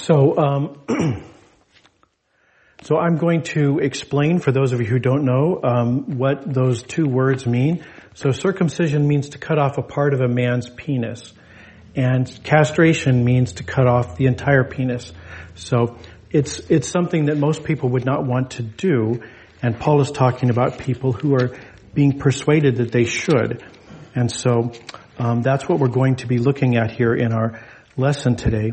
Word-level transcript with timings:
So, 0.00 0.38
um, 0.38 0.80
so 2.82 2.96
I'm 2.96 3.18
going 3.18 3.42
to 3.54 3.80
explain 3.80 4.38
for 4.38 4.50
those 4.50 4.72
of 4.72 4.80
you 4.80 4.86
who 4.86 4.98
don't 4.98 5.26
know 5.26 5.60
um, 5.62 6.16
what 6.16 6.50
those 6.50 6.82
two 6.82 7.06
words 7.06 7.46
mean. 7.46 7.84
So, 8.14 8.30
circumcision 8.30 9.06
means 9.06 9.30
to 9.30 9.38
cut 9.38 9.58
off 9.58 9.76
a 9.76 9.82
part 9.82 10.14
of 10.14 10.22
a 10.22 10.28
man's 10.28 10.70
penis, 10.70 11.34
and 11.94 12.26
castration 12.44 13.24
means 13.24 13.52
to 13.54 13.62
cut 13.62 13.86
off 13.86 14.16
the 14.16 14.24
entire 14.24 14.64
penis. 14.64 15.12
So, 15.54 15.98
it's 16.30 16.60
it's 16.70 16.88
something 16.88 17.26
that 17.26 17.36
most 17.36 17.62
people 17.62 17.90
would 17.90 18.06
not 18.06 18.24
want 18.24 18.52
to 18.52 18.62
do, 18.62 19.22
and 19.60 19.78
Paul 19.78 20.00
is 20.00 20.10
talking 20.10 20.48
about 20.48 20.78
people 20.78 21.12
who 21.12 21.34
are 21.34 21.58
being 21.92 22.18
persuaded 22.18 22.76
that 22.76 22.90
they 22.90 23.04
should, 23.04 23.62
and 24.14 24.32
so 24.32 24.72
um, 25.18 25.42
that's 25.42 25.68
what 25.68 25.78
we're 25.78 25.88
going 25.88 26.16
to 26.16 26.26
be 26.26 26.38
looking 26.38 26.78
at 26.78 26.90
here 26.90 27.14
in 27.14 27.34
our 27.34 27.60
lesson 27.98 28.36
today. 28.36 28.72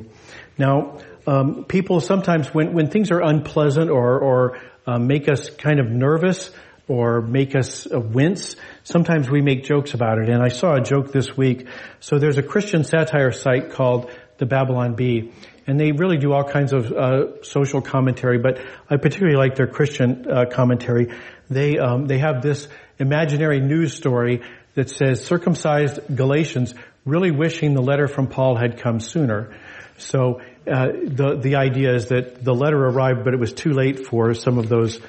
Now, 0.57 0.99
um, 1.27 1.65
people 1.65 1.99
sometimes, 1.99 2.53
when, 2.53 2.73
when 2.73 2.89
things 2.89 3.11
are 3.11 3.21
unpleasant 3.21 3.89
or, 3.91 4.19
or 4.19 4.59
uh, 4.85 4.97
make 4.97 5.27
us 5.27 5.49
kind 5.49 5.79
of 5.79 5.89
nervous 5.89 6.51
or 6.87 7.21
make 7.21 7.53
us 7.53 7.85
uh, 7.85 7.99
wince, 7.99 8.55
sometimes 8.83 9.29
we 9.29 9.41
make 9.41 9.65
jokes 9.65 9.93
about 9.93 10.19
it. 10.19 10.29
And 10.29 10.41
I 10.41 10.47
saw 10.47 10.75
a 10.75 10.81
joke 10.81 11.11
this 11.11 11.35
week. 11.35 11.67
So 11.99 12.17
there's 12.17 12.37
a 12.37 12.43
Christian 12.43 12.85
satire 12.85 13.33
site 13.33 13.71
called 13.71 14.09
the 14.37 14.45
Babylon 14.45 14.95
Bee, 14.95 15.33
and 15.65 15.77
they 15.77 15.91
really 15.91 16.17
do 16.17 16.31
all 16.31 16.45
kinds 16.45 16.71
of 16.71 16.91
uh, 16.93 17.43
social 17.43 17.81
commentary. 17.81 18.37
But 18.37 18.59
I 18.89 18.95
particularly 18.95 19.35
like 19.35 19.55
their 19.55 19.67
Christian 19.67 20.25
uh, 20.31 20.45
commentary. 20.49 21.13
They 21.49 21.77
um, 21.77 22.05
they 22.05 22.19
have 22.19 22.41
this 22.41 22.67
imaginary 22.99 23.59
news 23.59 23.93
story 23.93 24.43
that 24.75 24.89
says 24.89 25.25
circumcised 25.25 25.99
Galatians 26.15 26.73
really 27.03 27.31
wishing 27.31 27.73
the 27.73 27.81
letter 27.81 28.07
from 28.07 28.27
Paul 28.27 28.55
had 28.55 28.77
come 28.77 28.99
sooner. 28.99 29.57
So 29.97 30.41
uh, 30.67 30.87
the 31.05 31.37
the 31.41 31.55
idea 31.55 31.93
is 31.95 32.07
that 32.09 32.43
the 32.43 32.53
letter 32.53 32.77
arrived, 32.77 33.23
but 33.23 33.33
it 33.33 33.39
was 33.39 33.53
too 33.53 33.71
late 33.71 34.07
for 34.07 34.33
some 34.33 34.57
of 34.57 34.69
those 34.69 34.99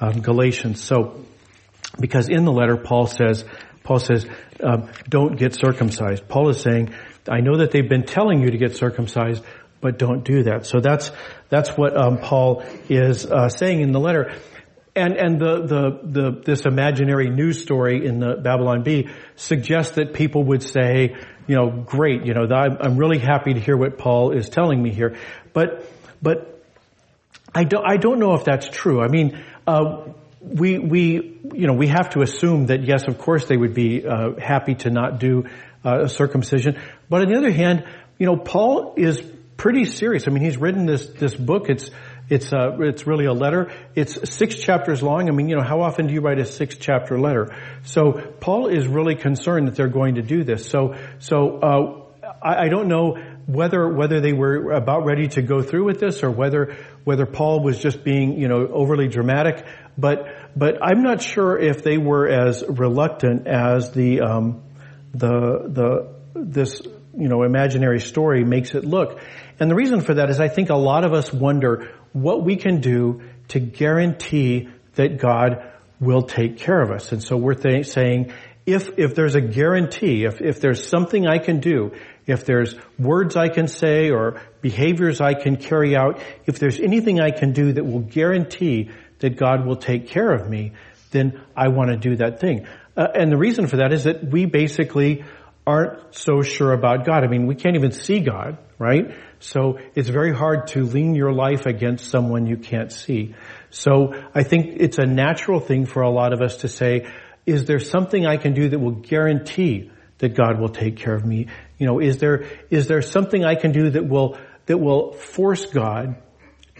um, 0.00 0.20
Galatians. 0.20 0.82
So 0.82 1.24
because 1.98 2.28
in 2.28 2.44
the 2.44 2.52
letter 2.52 2.76
Paul 2.76 3.06
says 3.06 3.44
Paul 3.82 3.98
says 3.98 4.26
um, 4.62 4.90
don't 5.08 5.36
get 5.36 5.54
circumcised. 5.54 6.28
Paul 6.28 6.48
is 6.50 6.60
saying 6.60 6.94
I 7.28 7.40
know 7.40 7.58
that 7.58 7.70
they've 7.70 7.88
been 7.88 8.04
telling 8.04 8.42
you 8.42 8.50
to 8.50 8.58
get 8.58 8.76
circumcised, 8.76 9.44
but 9.80 9.98
don't 9.98 10.24
do 10.24 10.44
that. 10.44 10.66
So 10.66 10.80
that's 10.80 11.10
that's 11.48 11.70
what 11.70 11.96
um, 11.96 12.18
Paul 12.18 12.64
is 12.88 13.26
uh, 13.26 13.48
saying 13.48 13.80
in 13.80 13.92
the 13.92 14.00
letter. 14.00 14.32
And, 14.96 15.16
and 15.16 15.40
the, 15.40 15.62
the, 15.64 16.00
the, 16.02 16.42
this 16.44 16.66
imaginary 16.66 17.30
news 17.30 17.62
story 17.62 18.04
in 18.04 18.18
the 18.18 18.34
Babylon 18.42 18.82
Bee 18.82 19.08
suggests 19.36 19.94
that 19.94 20.12
people 20.12 20.42
would 20.44 20.64
say, 20.64 21.14
you 21.48 21.56
know, 21.56 21.70
great, 21.70 22.24
you 22.24 22.34
know, 22.34 22.46
I'm 22.54 22.96
really 22.96 23.18
happy 23.18 23.54
to 23.54 23.60
hear 23.60 23.76
what 23.76 23.98
Paul 23.98 24.30
is 24.30 24.48
telling 24.48 24.80
me 24.80 24.90
here. 24.90 25.16
But, 25.52 25.90
but 26.22 26.62
I 27.54 27.64
don't, 27.64 27.84
I 27.84 27.96
don't 27.96 28.20
know 28.20 28.34
if 28.34 28.44
that's 28.44 28.68
true. 28.68 29.00
I 29.00 29.08
mean, 29.08 29.42
uh, 29.66 30.04
we, 30.40 30.78
we, 30.78 31.40
you 31.54 31.66
know, 31.66 31.72
we 31.72 31.88
have 31.88 32.10
to 32.10 32.20
assume 32.20 32.66
that 32.66 32.84
yes, 32.84 33.08
of 33.08 33.18
course 33.18 33.46
they 33.46 33.56
would 33.56 33.74
be 33.74 34.06
uh, 34.06 34.38
happy 34.38 34.74
to 34.76 34.90
not 34.90 35.18
do 35.18 35.44
uh, 35.84 36.02
a 36.02 36.08
circumcision. 36.08 36.78
But 37.08 37.22
on 37.22 37.32
the 37.32 37.38
other 37.38 37.50
hand, 37.50 37.84
you 38.18 38.26
know, 38.26 38.36
Paul 38.36 38.94
is 38.96 39.20
pretty 39.56 39.86
serious. 39.86 40.28
I 40.28 40.30
mean, 40.30 40.44
he's 40.44 40.58
written 40.58 40.86
this, 40.86 41.06
this 41.06 41.34
book. 41.34 41.68
It's, 41.68 41.90
it's, 42.28 42.52
uh, 42.52 42.76
it's 42.80 43.06
really 43.06 43.24
a 43.24 43.32
letter. 43.32 43.72
It's 43.94 44.30
six 44.30 44.56
chapters 44.56 45.02
long. 45.02 45.28
I 45.28 45.32
mean, 45.32 45.48
you 45.48 45.56
know, 45.56 45.62
how 45.62 45.80
often 45.80 46.06
do 46.06 46.14
you 46.14 46.20
write 46.20 46.38
a 46.38 46.44
six 46.44 46.76
chapter 46.76 47.18
letter? 47.18 47.56
So 47.84 48.12
Paul 48.40 48.68
is 48.68 48.86
really 48.86 49.14
concerned 49.14 49.68
that 49.68 49.76
they're 49.76 49.88
going 49.88 50.16
to 50.16 50.22
do 50.22 50.44
this. 50.44 50.68
So, 50.68 50.96
so, 51.18 51.58
uh, 51.58 52.04
I, 52.42 52.64
I 52.64 52.68
don't 52.68 52.88
know 52.88 53.16
whether, 53.46 53.88
whether 53.88 54.20
they 54.20 54.32
were 54.32 54.72
about 54.72 55.06
ready 55.06 55.28
to 55.28 55.42
go 55.42 55.62
through 55.62 55.84
with 55.84 56.00
this 56.00 56.22
or 56.22 56.30
whether, 56.30 56.76
whether 57.04 57.24
Paul 57.24 57.62
was 57.62 57.78
just 57.80 58.04
being, 58.04 58.38
you 58.38 58.48
know, 58.48 58.68
overly 58.72 59.08
dramatic. 59.08 59.64
But, 59.96 60.26
but 60.54 60.78
I'm 60.82 61.02
not 61.02 61.22
sure 61.22 61.58
if 61.58 61.82
they 61.82 61.96
were 61.96 62.28
as 62.28 62.62
reluctant 62.68 63.46
as 63.46 63.92
the, 63.92 64.20
um, 64.20 64.62
the, 65.12 65.64
the, 65.66 66.14
this, 66.34 66.82
you 67.16 67.28
know, 67.28 67.42
imaginary 67.42 68.00
story 68.00 68.44
makes 68.44 68.74
it 68.74 68.84
look. 68.84 69.20
And 69.58 69.70
the 69.70 69.74
reason 69.74 70.02
for 70.02 70.14
that 70.14 70.30
is 70.30 70.40
I 70.40 70.48
think 70.48 70.70
a 70.70 70.76
lot 70.76 71.04
of 71.04 71.12
us 71.12 71.32
wonder 71.32 71.90
what 72.12 72.44
we 72.44 72.56
can 72.56 72.80
do 72.80 73.22
to 73.48 73.60
guarantee 73.60 74.68
that 74.94 75.18
God 75.18 75.72
will 76.00 76.22
take 76.22 76.58
care 76.58 76.80
of 76.80 76.90
us. 76.90 77.12
And 77.12 77.22
so 77.22 77.36
we're 77.36 77.54
th- 77.54 77.86
saying, 77.86 78.32
if, 78.66 78.98
if 78.98 79.14
there's 79.14 79.34
a 79.34 79.40
guarantee, 79.40 80.24
if, 80.24 80.40
if 80.40 80.60
there's 80.60 80.86
something 80.86 81.26
I 81.26 81.38
can 81.38 81.60
do, 81.60 81.92
if 82.26 82.44
there's 82.44 82.74
words 82.98 83.34
I 83.34 83.48
can 83.48 83.66
say 83.66 84.10
or 84.10 84.40
behaviors 84.60 85.20
I 85.20 85.34
can 85.34 85.56
carry 85.56 85.96
out, 85.96 86.20
if 86.46 86.58
there's 86.58 86.78
anything 86.78 87.20
I 87.20 87.30
can 87.30 87.52
do 87.52 87.72
that 87.72 87.84
will 87.84 88.00
guarantee 88.00 88.90
that 89.20 89.36
God 89.36 89.66
will 89.66 89.76
take 89.76 90.08
care 90.08 90.30
of 90.30 90.48
me, 90.48 90.72
then 91.10 91.40
I 91.56 91.68
want 91.68 91.90
to 91.90 91.96
do 91.96 92.16
that 92.16 92.40
thing. 92.40 92.66
Uh, 92.96 93.06
and 93.14 93.32
the 93.32 93.38
reason 93.38 93.66
for 93.66 93.78
that 93.78 93.92
is 93.92 94.04
that 94.04 94.24
we 94.24 94.44
basically 94.44 95.24
aren't 95.66 96.14
so 96.14 96.42
sure 96.42 96.72
about 96.72 97.06
God. 97.06 97.24
I 97.24 97.28
mean, 97.28 97.46
we 97.46 97.54
can't 97.54 97.76
even 97.76 97.92
see 97.92 98.20
God, 98.20 98.58
right? 98.78 99.14
So 99.40 99.78
it's 99.94 100.08
very 100.08 100.34
hard 100.34 100.68
to 100.68 100.84
lean 100.84 101.14
your 101.14 101.32
life 101.32 101.66
against 101.66 102.10
someone 102.10 102.46
you 102.46 102.56
can't 102.56 102.92
see. 102.92 103.34
So 103.70 104.14
I 104.34 104.42
think 104.42 104.76
it's 104.78 104.98
a 104.98 105.06
natural 105.06 105.60
thing 105.60 105.86
for 105.86 106.02
a 106.02 106.10
lot 106.10 106.32
of 106.32 106.40
us 106.40 106.58
to 106.58 106.68
say, 106.68 107.06
is 107.46 107.64
there 107.64 107.78
something 107.78 108.26
I 108.26 108.36
can 108.36 108.52
do 108.52 108.68
that 108.68 108.78
will 108.78 108.92
guarantee 108.92 109.90
that 110.18 110.34
God 110.36 110.60
will 110.60 110.68
take 110.68 110.96
care 110.96 111.14
of 111.14 111.24
me? 111.24 111.46
You 111.78 111.86
know, 111.86 112.00
is 112.00 112.18
there, 112.18 112.46
is 112.70 112.88
there 112.88 113.02
something 113.02 113.44
I 113.44 113.54
can 113.54 113.72
do 113.72 113.90
that 113.90 114.06
will, 114.06 114.36
that 114.66 114.78
will 114.78 115.12
force 115.12 115.66
God 115.66 116.16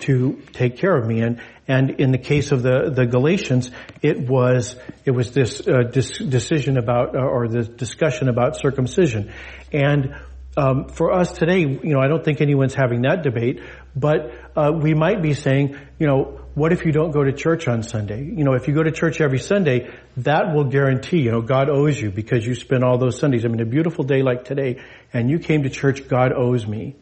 to 0.01 0.43
take 0.53 0.77
care 0.77 0.97
of 0.97 1.07
me? 1.07 1.21
And, 1.21 1.41
and 1.67 1.91
in 2.01 2.11
the 2.11 2.19
case 2.19 2.53
of 2.53 2.63
the, 2.63 2.91
the 2.93 3.07
Galatians, 3.07 3.71
it 4.03 4.29
was, 4.29 4.77
it 5.05 5.13
was 5.13 5.33
this 5.33 5.67
uh, 5.67 5.83
decision 5.83 6.77
about, 6.77 7.17
or 7.17 7.49
the 7.49 7.63
discussion 7.63 8.29
about 8.29 8.57
circumcision. 8.57 9.33
And 9.73 10.17
um, 10.59 10.89
for 10.89 11.13
us 11.13 11.31
today, 11.33 11.61
you 11.61 11.95
know, 11.95 12.01
I 12.01 12.09
don't 12.09 12.25
think 12.25 12.41
anyone's 12.41 12.75
having 12.75 13.03
that 13.03 13.23
debate, 13.23 13.63
but 13.95 14.33
uh, 14.57 14.73
we 14.73 14.93
might 14.93 15.23
be 15.23 15.33
saying, 15.33 15.77
you 16.01 16.07
know, 16.09 16.41
what 16.55 16.73
if 16.73 16.85
you 16.85 16.91
don't 16.91 17.13
go 17.13 17.23
to 17.23 17.33
church 17.33 17.69
on 17.69 17.85
Sunday? 17.85 18.25
You 18.25 18.43
know, 18.43 18.55
if 18.55 18.67
you 18.67 18.75
go 18.75 18.83
to 18.83 18.91
church 18.91 19.21
every 19.21 19.39
Sunday, 19.39 19.89
that 20.17 20.53
will 20.53 20.65
guarantee, 20.65 21.21
you 21.21 21.31
know, 21.31 21.43
God 21.43 21.71
owes 21.71 22.01
you 22.01 22.11
because 22.11 22.45
you 22.45 22.57
spent 22.57 22.83
all 22.83 22.99
those 22.99 23.21
Sundays. 23.21 23.45
I 23.45 23.49
mean, 23.49 23.61
a 23.61 23.67
beautiful 23.67 24.03
day 24.03 24.23
like 24.23 24.45
today, 24.45 24.83
and 25.13 25.31
you 25.31 25.39
came 25.39 25.63
to 25.63 25.71
church, 25.71 26.09
God 26.09 26.33
owes 26.33 26.67
me, 26.67 26.97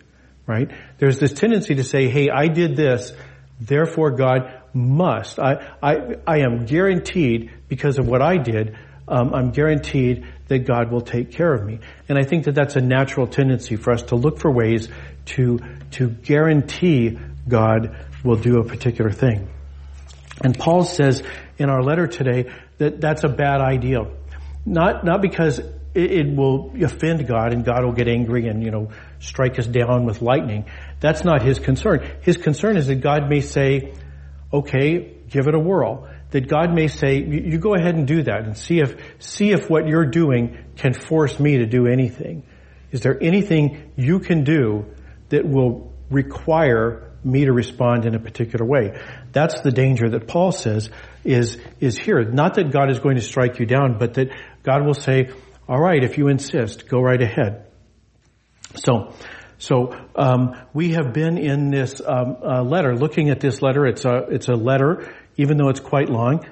right? 0.47 0.71
There's 0.99 1.19
this 1.19 1.33
tendency 1.33 1.77
to 1.77 1.84
say, 1.84 2.09
hey, 2.09 2.28
I 2.28 2.49
did 2.49 2.77
this, 2.77 3.12
therefore 3.59 4.11
God 4.11 4.62
must. 4.75 5.39
I, 5.39 5.72
I, 5.83 5.97
I 6.27 6.39
am 6.41 6.66
guaranteed 6.66 7.53
because 7.69 7.99
of 7.99 8.06
what 8.06 8.21
I 8.21 8.37
did, 8.37 8.77
um, 9.09 9.34
I'm 9.34 9.50
guaranteed 9.50 10.27
that 10.49 10.61
God 10.61 10.91
will 10.91 11.00
take 11.00 11.33
care 11.33 11.53
of 11.53 11.65
me. 11.65 11.81
And 12.09 12.19
I 12.19 12.25
think 12.25 12.44
that 12.44 12.55
that's 12.55 12.77
a 12.77 12.81
natural 12.81 13.27
tendency 13.27 13.77
for 13.77 13.93
us 13.93 14.03
to 14.05 14.17
look 14.17 14.39
for 14.39 14.50
ways 14.50 14.89
to, 15.27 15.61
to 15.93 16.09
guarantee 16.09 17.19
God 17.49 18.06
will 18.25 18.37
do 18.37 18.59
a 18.59 18.65
particular 18.65 19.11
thing. 19.11 19.49
And 20.43 20.59
Paul 20.59 20.84
says 20.84 21.22
in 21.59 21.71
our 21.71 21.83
letter 21.83 22.06
today 22.06 22.53
that 22.78 23.00
that's 23.00 23.25
a 23.25 23.28
bad 23.28 23.61
idea. 23.61 24.06
Not, 24.65 25.05
not 25.05 25.22
because 25.22 25.59
it, 25.59 25.71
it 25.95 26.37
will 26.37 26.72
offend 26.83 27.27
God 27.27 27.53
and 27.53 27.65
God 27.65 27.84
will 27.84 27.93
get 27.93 28.09
angry 28.09 28.49
and, 28.49 28.62
you 28.62 28.71
know, 28.71 28.91
strike 29.21 29.59
us 29.59 29.66
down 29.66 30.05
with 30.05 30.21
lightning. 30.21 30.66
That's 31.00 31.25
not 31.25 31.43
his 31.43 31.59
concern. 31.59 32.06
His 32.22 32.37
concern 32.37 32.77
is 32.77 32.89
that 32.89 32.97
God 32.97 33.28
may 33.28 33.41
say, 33.41 33.95
okay, 34.53 35.15
give 35.28 35.47
it 35.47 35.55
a 35.55 35.59
whirl 35.59 36.09
that 36.31 36.49
God 36.49 36.75
may 36.75 36.89
say, 36.89 37.23
you 37.23 37.59
go 37.59 37.75
ahead 37.75 37.95
and 37.95 38.07
do 38.07 38.23
that 38.25 38.45
and 38.45 38.57
see 38.57 38.81
if, 38.81 38.97
see 39.19 39.53
if 39.53 39.71
what 39.71 39.87
you're 39.87 40.07
doing 40.07 40.65
can 40.77 40.93
force 40.93 41.39
me 41.39 41.59
to 41.59 41.67
do 41.67 41.87
anything. 41.87 42.43
Is 42.91 43.01
there 43.01 43.17
anything 43.23 43.93
you 43.97 44.19
can 44.19 44.45
do 44.45 44.87
that 45.28 45.47
will 45.47 45.93
require 46.11 47.13
me 47.25 47.45
to 47.45 47.53
respond 47.53 48.07
in 48.07 48.15
a 48.15 48.19
particular 48.19 48.65
way? 48.65 49.01
That's 49.33 49.61
the 49.61 49.71
danger 49.71 50.11
that 50.11 50.27
Paul 50.28 50.53
says 50.53 50.91
is, 51.25 51.59
is 51.81 51.99
here. 51.99 52.23
Not 52.23 52.55
that 52.55 52.72
God 52.72 52.91
is 52.91 52.99
going 52.99 53.17
to 53.17 53.22
strike 53.22 53.59
you 53.59 53.67
down, 53.67 53.99
but 53.99 54.15
that 54.15 54.29
God 54.63 54.84
will 54.84 54.95
say, 54.95 55.31
all 55.69 55.81
right, 55.81 56.03
if 56.03 56.19
you 56.19 56.29
insist, 56.29 56.89
go 56.89 57.01
right 57.01 57.21
ahead. 57.21 57.67
So, 58.77 59.15
so 59.59 59.97
um, 60.15 60.55
we 60.75 60.93
have 60.93 61.13
been 61.13 61.39
in 61.39 61.71
this 61.71 62.01
um, 62.05 62.37
uh, 62.43 62.63
letter, 62.63 62.95
looking 62.95 63.31
at 63.31 63.41
this 63.41 63.63
letter. 63.63 63.87
It's 63.87 64.05
a 64.05 64.27
it's 64.31 64.49
a 64.49 64.55
letter 64.55 65.15
even 65.36 65.56
though 65.56 65.68
it's 65.68 65.80
quite 65.80 66.09
long, 66.09 66.47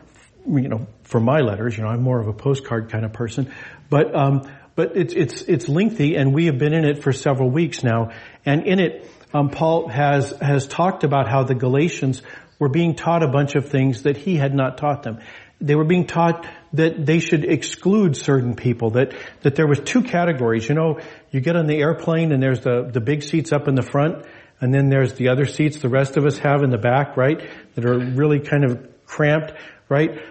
you 0.47 0.69
know, 0.69 0.87
for 1.05 1.21
my 1.21 1.41
letters, 1.41 1.77
you 1.77 1.83
know, 1.83 1.89
I'm 1.89 2.03
more 2.03 2.21
of 2.21 2.29
a 2.29 2.33
postcard 2.33 2.91
kind 2.91 3.05
of 3.05 3.13
person, 3.13 3.53
but, 3.89 4.15
um, 4.15 4.43
but 4.75 4.97
it's, 4.97 5.15
it's, 5.15 5.43
it's 5.43 5.69
lengthy 5.69 6.17
and 6.17 6.35
we 6.35 6.47
have 6.47 6.59
been 6.59 6.75
in 6.75 6.85
it 6.85 7.03
for 7.03 7.13
several 7.13 7.51
weeks 7.51 7.83
now. 7.83 8.11
And 8.45 8.67
in 8.67 8.81
it, 8.81 9.11
um, 9.33 9.51
Paul 9.51 9.89
has, 9.89 10.33
has 10.41 10.67
talked 10.67 11.05
about 11.05 11.29
how 11.29 11.45
the 11.45 11.55
Galatians 11.55 12.23
were 12.59 12.69
being 12.69 12.95
taught 12.95 13.23
a 13.23 13.29
bunch 13.29 13.55
of 13.55 13.69
things 13.69 14.03
that 14.03 14.17
he 14.17 14.37
had 14.37 14.55
not 14.55 14.79
taught 14.79 15.03
them. 15.03 15.19
They 15.61 15.75
were 15.75 15.85
being 15.85 16.07
taught 16.07 16.47
that 16.75 17.07
they 17.07 17.21
should 17.21 17.45
exclude 17.45 18.17
certain 18.17 18.55
people, 18.55 18.91
that, 18.91 19.15
that 19.43 19.55
there 19.55 19.67
was 19.67 19.81
two 19.81 20.03
categories. 20.03 20.69
You 20.69 20.75
know, 20.75 21.01
you 21.31 21.41
get 21.41 21.57
on 21.57 21.67
the 21.67 21.77
airplane 21.77 22.33
and 22.33 22.43
there's 22.43 22.61
the, 22.61 22.91
the 22.93 23.01
big 23.01 23.23
seats 23.23 23.53
up 23.53 23.67
in 23.67 23.75
the 23.75 23.83
front 23.83 24.27
And 24.61 24.73
then 24.73 24.89
there's 24.89 25.15
the 25.15 25.29
other 25.29 25.47
seats 25.47 25.79
the 25.79 25.89
rest 25.89 26.17
of 26.17 26.25
us 26.25 26.39
have 26.39 26.63
in 26.63 26.71
the 26.71 26.79
back, 26.79 27.17
right? 27.17 27.49
That 27.75 27.85
are 27.85 27.99
really 27.99 28.41
kind 28.41 28.65
of 28.65 29.07
cramped, 29.07 29.53
right? 29.89 30.23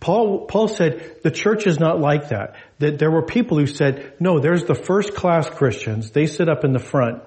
Paul, 0.00 0.46
Paul 0.46 0.68
said 0.68 1.18
the 1.22 1.30
church 1.30 1.66
is 1.66 1.78
not 1.78 2.00
like 2.00 2.30
that. 2.30 2.56
That 2.78 2.98
there 2.98 3.10
were 3.10 3.22
people 3.22 3.58
who 3.58 3.66
said, 3.66 4.14
no, 4.18 4.40
there's 4.40 4.64
the 4.64 4.74
first 4.74 5.14
class 5.14 5.48
Christians. 5.48 6.10
They 6.10 6.26
sit 6.26 6.48
up 6.48 6.64
in 6.64 6.72
the 6.72 6.78
front. 6.78 7.22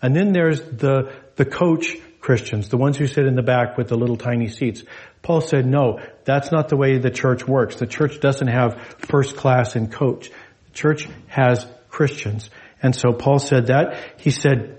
And 0.00 0.14
then 0.14 0.32
there's 0.32 0.60
the, 0.60 1.12
the 1.36 1.44
coach 1.44 1.96
Christians, 2.20 2.68
the 2.68 2.76
ones 2.76 2.96
who 2.96 3.08
sit 3.08 3.26
in 3.26 3.34
the 3.34 3.42
back 3.42 3.76
with 3.76 3.88
the 3.88 3.96
little 3.96 4.16
tiny 4.16 4.48
seats. 4.48 4.84
Paul 5.22 5.40
said, 5.40 5.66
no, 5.66 6.00
that's 6.24 6.52
not 6.52 6.68
the 6.68 6.76
way 6.76 6.98
the 6.98 7.10
church 7.10 7.46
works. 7.46 7.76
The 7.76 7.86
church 7.86 8.20
doesn't 8.20 8.48
have 8.48 8.80
first 8.98 9.36
class 9.36 9.74
and 9.74 9.90
coach. 9.92 10.30
The 10.66 10.72
church 10.72 11.08
has 11.26 11.66
Christians. 11.88 12.48
And 12.80 12.94
so 12.94 13.12
Paul 13.12 13.40
said 13.40 13.66
that. 13.66 13.98
He 14.18 14.30
said, 14.30 14.78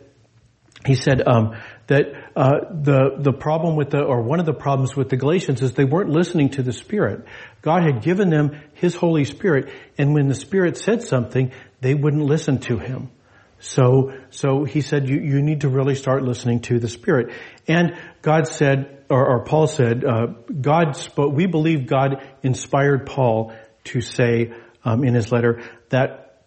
he 0.86 0.96
said, 0.96 1.26
um, 1.26 1.56
that 1.88 2.14
uh, 2.36 2.60
the 2.72 3.16
the 3.20 3.34
problem 3.34 3.76
with 3.76 3.92
the 3.92 4.02
or 4.02 4.22
one 4.22 4.40
of 4.40 4.46
the 4.46 4.54
problems 4.54 4.96
with 4.96 5.10
the 5.10 5.18
Galatians 5.18 5.62
is 5.62 5.74
they 5.74 5.86
weren't 5.86 6.10
listening 6.10 6.50
to 6.52 6.64
the 6.64 6.74
Spirit. 6.74 7.26
God 7.62 7.84
had 7.84 8.02
given 8.02 8.30
them 8.30 8.62
His 8.74 8.96
Holy 8.96 9.26
Spirit, 9.26 9.70
and 9.98 10.14
when 10.14 10.28
the 10.28 10.36
Spirit 10.36 10.78
said 10.78 11.04
something, 11.04 11.52
they 11.82 11.94
wouldn't 11.94 12.24
listen 12.24 12.60
to 12.60 12.78
Him. 12.78 13.12
So 13.60 14.14
so 14.30 14.66
he 14.66 14.82
said 14.82 15.08
you 15.08 15.20
you 15.20 15.42
need 15.42 15.62
to 15.62 15.70
really 15.70 15.96
start 15.96 16.24
listening 16.24 16.62
to 16.62 16.80
the 16.80 16.90
Spirit. 16.90 17.34
And 17.68 17.98
God 18.22 18.48
said, 18.48 19.06
or, 19.10 19.26
or 19.26 19.46
Paul 19.46 19.68
said, 19.68 20.04
uh, 20.04 20.28
God 20.60 20.98
spoke. 20.98 21.34
We 21.34 21.46
believe 21.46 21.88
God 21.88 22.28
inspired 22.44 23.06
Paul 23.06 23.54
to 23.86 24.02
say 24.02 24.54
um, 24.84 25.06
in 25.06 25.14
his 25.14 25.32
letter 25.32 25.62
that 25.90 26.44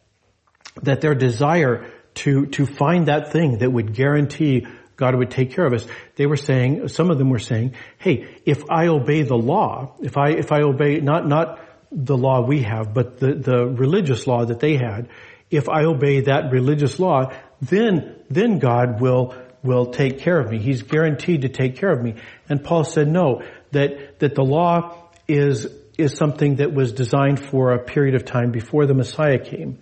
that 0.83 1.01
their 1.01 1.15
desire 1.15 1.91
to 2.17 2.47
to 2.47 2.67
find 2.67 3.07
that 3.07 3.33
thing 3.33 3.59
that 3.59 3.71
would 3.71 3.95
guarantee 3.95 4.67
God 4.97 5.15
would 5.15 5.31
take 5.31 5.53
care 5.53 5.67
of 5.67 5.75
us. 5.75 5.87
They 6.17 6.27
were 6.27 6.37
saying, 6.37 6.89
some 6.89 7.11
of 7.11 7.19
them 7.19 7.31
were 7.31 7.39
saying, 7.39 7.75
hey, 7.99 8.39
if 8.45 8.63
I 8.71 8.89
obey 8.89 9.23
the 9.23 9.37
law, 9.37 9.95
if 10.01 10.17
I, 10.17 10.31
if 10.31 10.53
I 10.53 10.63
obey, 10.63 11.01
not, 11.01 11.29
not 11.29 11.61
the 11.93 12.17
law 12.17 12.41
we 12.41 12.63
have, 12.63 12.95
but 12.95 13.19
the, 13.19 13.35
the 13.35 13.67
religious 13.67 14.27
law 14.27 14.45
that 14.45 14.59
they 14.59 14.77
had, 14.77 15.09
if 15.51 15.69
I 15.69 15.85
obey 15.85 16.23
that 16.23 16.51
religious 16.51 16.99
law, 16.99 17.33
then, 17.61 18.17
then 18.31 18.59
God 18.59 19.01
will, 19.01 19.35
will 19.63 19.87
take 19.87 20.19
care 20.19 20.41
of 20.41 20.51
me. 20.51 20.59
He's 20.59 20.83
guaranteed 20.83 21.43
to 21.43 21.49
take 21.49 21.77
care 21.77 21.93
of 21.93 22.03
me. 22.03 22.15
And 22.49 22.65
Paul 22.65 22.85
said 22.85 23.07
no, 23.07 23.43
that, 23.73 24.19
that 24.21 24.35
the 24.35 24.45
law 24.45 25.11
is, 25.29 25.69
is 25.99 26.17
something 26.17 26.57
that 26.57 26.73
was 26.73 26.93
designed 26.93 27.39
for 27.39 27.73
a 27.73 27.85
period 27.85 28.15
of 28.15 28.25
time 28.25 28.51
before 28.51 28.87
the 28.87 28.95
Messiah 28.95 29.39
came. 29.39 29.79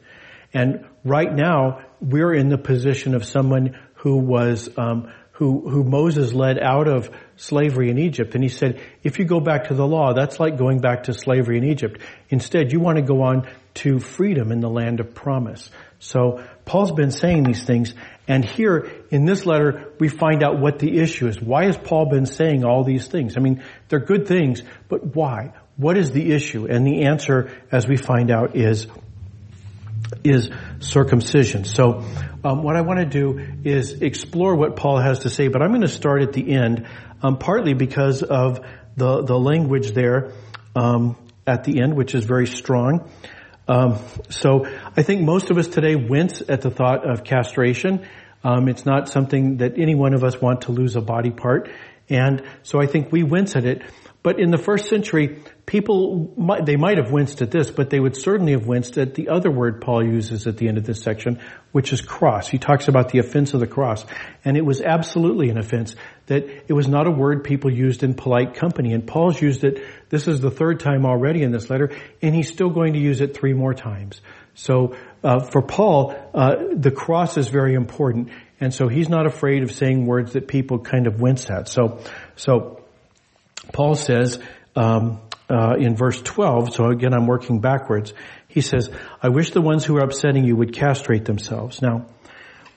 And 0.52 0.86
right 1.04 1.32
now, 1.32 1.83
we're 2.00 2.34
in 2.34 2.48
the 2.48 2.58
position 2.58 3.14
of 3.14 3.24
someone 3.24 3.78
who 3.96 4.16
was 4.16 4.68
um, 4.76 5.12
who 5.32 5.68
who 5.68 5.82
Moses 5.82 6.32
led 6.32 6.58
out 6.58 6.86
of 6.86 7.10
slavery 7.36 7.90
in 7.90 7.98
Egypt, 7.98 8.34
and 8.34 8.44
he 8.44 8.48
said, 8.48 8.80
if 9.02 9.18
you 9.18 9.24
go 9.24 9.40
back 9.40 9.68
to 9.68 9.74
the 9.74 9.86
law, 9.86 10.12
that's 10.14 10.38
like 10.38 10.56
going 10.56 10.80
back 10.80 11.04
to 11.04 11.12
slavery 11.12 11.58
in 11.58 11.64
Egypt. 11.64 12.00
Instead, 12.28 12.72
you 12.72 12.80
want 12.80 12.96
to 12.96 13.02
go 13.02 13.22
on 13.22 13.48
to 13.74 13.98
freedom 13.98 14.52
in 14.52 14.60
the 14.60 14.68
land 14.68 15.00
of 15.00 15.14
promise. 15.14 15.70
So 15.98 16.44
Paul's 16.64 16.92
been 16.92 17.10
saying 17.10 17.44
these 17.44 17.64
things, 17.64 17.94
and 18.28 18.44
here 18.44 18.90
in 19.10 19.24
this 19.24 19.44
letter 19.44 19.92
we 19.98 20.08
find 20.08 20.44
out 20.44 20.60
what 20.60 20.78
the 20.78 20.98
issue 20.98 21.26
is. 21.26 21.40
Why 21.40 21.64
has 21.64 21.76
Paul 21.76 22.08
been 22.10 22.26
saying 22.26 22.64
all 22.64 22.84
these 22.84 23.08
things? 23.08 23.36
I 23.36 23.40
mean, 23.40 23.64
they're 23.88 23.98
good 23.98 24.28
things, 24.28 24.62
but 24.88 25.16
why? 25.16 25.54
What 25.76 25.98
is 25.98 26.12
the 26.12 26.32
issue? 26.32 26.66
And 26.66 26.86
the 26.86 27.06
answer, 27.06 27.50
as 27.72 27.88
we 27.88 27.96
find 27.96 28.30
out, 28.30 28.54
is 28.54 28.86
is 30.22 30.50
circumcision. 30.80 31.64
So 31.64 32.04
um, 32.44 32.62
what 32.62 32.76
I 32.76 32.82
want 32.82 33.00
to 33.00 33.06
do 33.06 33.40
is 33.64 34.02
explore 34.02 34.54
what 34.54 34.76
Paul 34.76 34.98
has 34.98 35.20
to 35.20 35.30
say, 35.30 35.48
but 35.48 35.62
I'm 35.62 35.70
going 35.70 35.80
to 35.82 35.88
start 35.88 36.22
at 36.22 36.32
the 36.32 36.52
end, 36.52 36.86
um, 37.22 37.38
partly 37.38 37.74
because 37.74 38.22
of 38.22 38.60
the 38.96 39.22
the 39.22 39.38
language 39.38 39.92
there 39.92 40.32
um, 40.76 41.16
at 41.46 41.64
the 41.64 41.80
end, 41.80 41.96
which 41.96 42.14
is 42.14 42.24
very 42.24 42.46
strong. 42.46 43.10
Um, 43.66 43.98
so 44.28 44.66
I 44.96 45.02
think 45.02 45.22
most 45.22 45.50
of 45.50 45.56
us 45.56 45.68
today 45.68 45.96
wince 45.96 46.42
at 46.48 46.60
the 46.60 46.70
thought 46.70 47.08
of 47.08 47.24
castration. 47.24 48.06
Um, 48.42 48.68
it's 48.68 48.84
not 48.84 49.08
something 49.08 49.58
that 49.58 49.78
any 49.78 49.94
one 49.94 50.12
of 50.12 50.22
us 50.22 50.38
want 50.38 50.62
to 50.62 50.72
lose 50.72 50.96
a 50.96 51.00
body 51.00 51.30
part, 51.30 51.70
and 52.08 52.42
so 52.62 52.80
I 52.80 52.86
think 52.86 53.12
we 53.12 53.22
wince 53.22 53.56
at 53.56 53.64
it. 53.64 53.82
But 54.24 54.40
in 54.40 54.50
the 54.50 54.56
first 54.56 54.88
century, 54.88 55.42
people, 55.66 56.32
might, 56.38 56.64
they 56.64 56.76
might 56.76 56.96
have 56.96 57.12
winced 57.12 57.42
at 57.42 57.50
this, 57.50 57.70
but 57.70 57.90
they 57.90 58.00
would 58.00 58.16
certainly 58.16 58.52
have 58.52 58.66
winced 58.66 58.96
at 58.96 59.14
the 59.14 59.28
other 59.28 59.50
word 59.50 59.82
Paul 59.82 60.02
uses 60.02 60.46
at 60.46 60.56
the 60.56 60.66
end 60.66 60.78
of 60.78 60.84
this 60.84 61.02
section, 61.02 61.40
which 61.72 61.92
is 61.92 62.00
cross. 62.00 62.48
He 62.48 62.56
talks 62.56 62.88
about 62.88 63.10
the 63.10 63.18
offense 63.18 63.52
of 63.52 63.60
the 63.60 63.66
cross. 63.66 64.02
And 64.42 64.56
it 64.56 64.64
was 64.64 64.80
absolutely 64.80 65.50
an 65.50 65.58
offense 65.58 65.94
that 66.24 66.48
it 66.68 66.72
was 66.72 66.88
not 66.88 67.06
a 67.06 67.10
word 67.10 67.44
people 67.44 67.70
used 67.70 68.02
in 68.02 68.14
polite 68.14 68.54
company. 68.54 68.94
And 68.94 69.06
Paul's 69.06 69.38
used 69.38 69.62
it, 69.62 69.84
this 70.08 70.26
is 70.26 70.40
the 70.40 70.50
third 70.50 70.80
time 70.80 71.04
already 71.04 71.42
in 71.42 71.52
this 71.52 71.68
letter, 71.68 71.90
and 72.22 72.34
he's 72.34 72.48
still 72.48 72.70
going 72.70 72.94
to 72.94 73.00
use 73.00 73.20
it 73.20 73.36
three 73.36 73.52
more 73.52 73.74
times. 73.74 74.22
So, 74.54 74.96
uh, 75.22 75.40
for 75.40 75.62
Paul, 75.62 76.14
uh, 76.32 76.54
the 76.74 76.92
cross 76.92 77.36
is 77.36 77.48
very 77.48 77.74
important. 77.74 78.30
And 78.64 78.72
so 78.72 78.88
he's 78.88 79.10
not 79.10 79.26
afraid 79.26 79.62
of 79.62 79.70
saying 79.70 80.06
words 80.06 80.32
that 80.32 80.48
people 80.48 80.78
kind 80.78 81.06
of 81.06 81.20
wince 81.20 81.50
at. 81.50 81.68
So, 81.68 82.00
so, 82.34 82.82
Paul 83.74 83.94
says 83.94 84.38
um, 84.74 85.20
uh, 85.50 85.74
in 85.78 85.96
verse 85.96 86.22
12, 86.22 86.72
so 86.72 86.86
again 86.86 87.12
I'm 87.12 87.26
working 87.26 87.60
backwards, 87.60 88.14
he 88.48 88.62
says, 88.62 88.88
I 89.22 89.28
wish 89.28 89.50
the 89.50 89.60
ones 89.60 89.84
who 89.84 89.98
are 89.98 90.04
upsetting 90.04 90.44
you 90.44 90.56
would 90.56 90.72
castrate 90.72 91.26
themselves. 91.26 91.82
Now, 91.82 92.06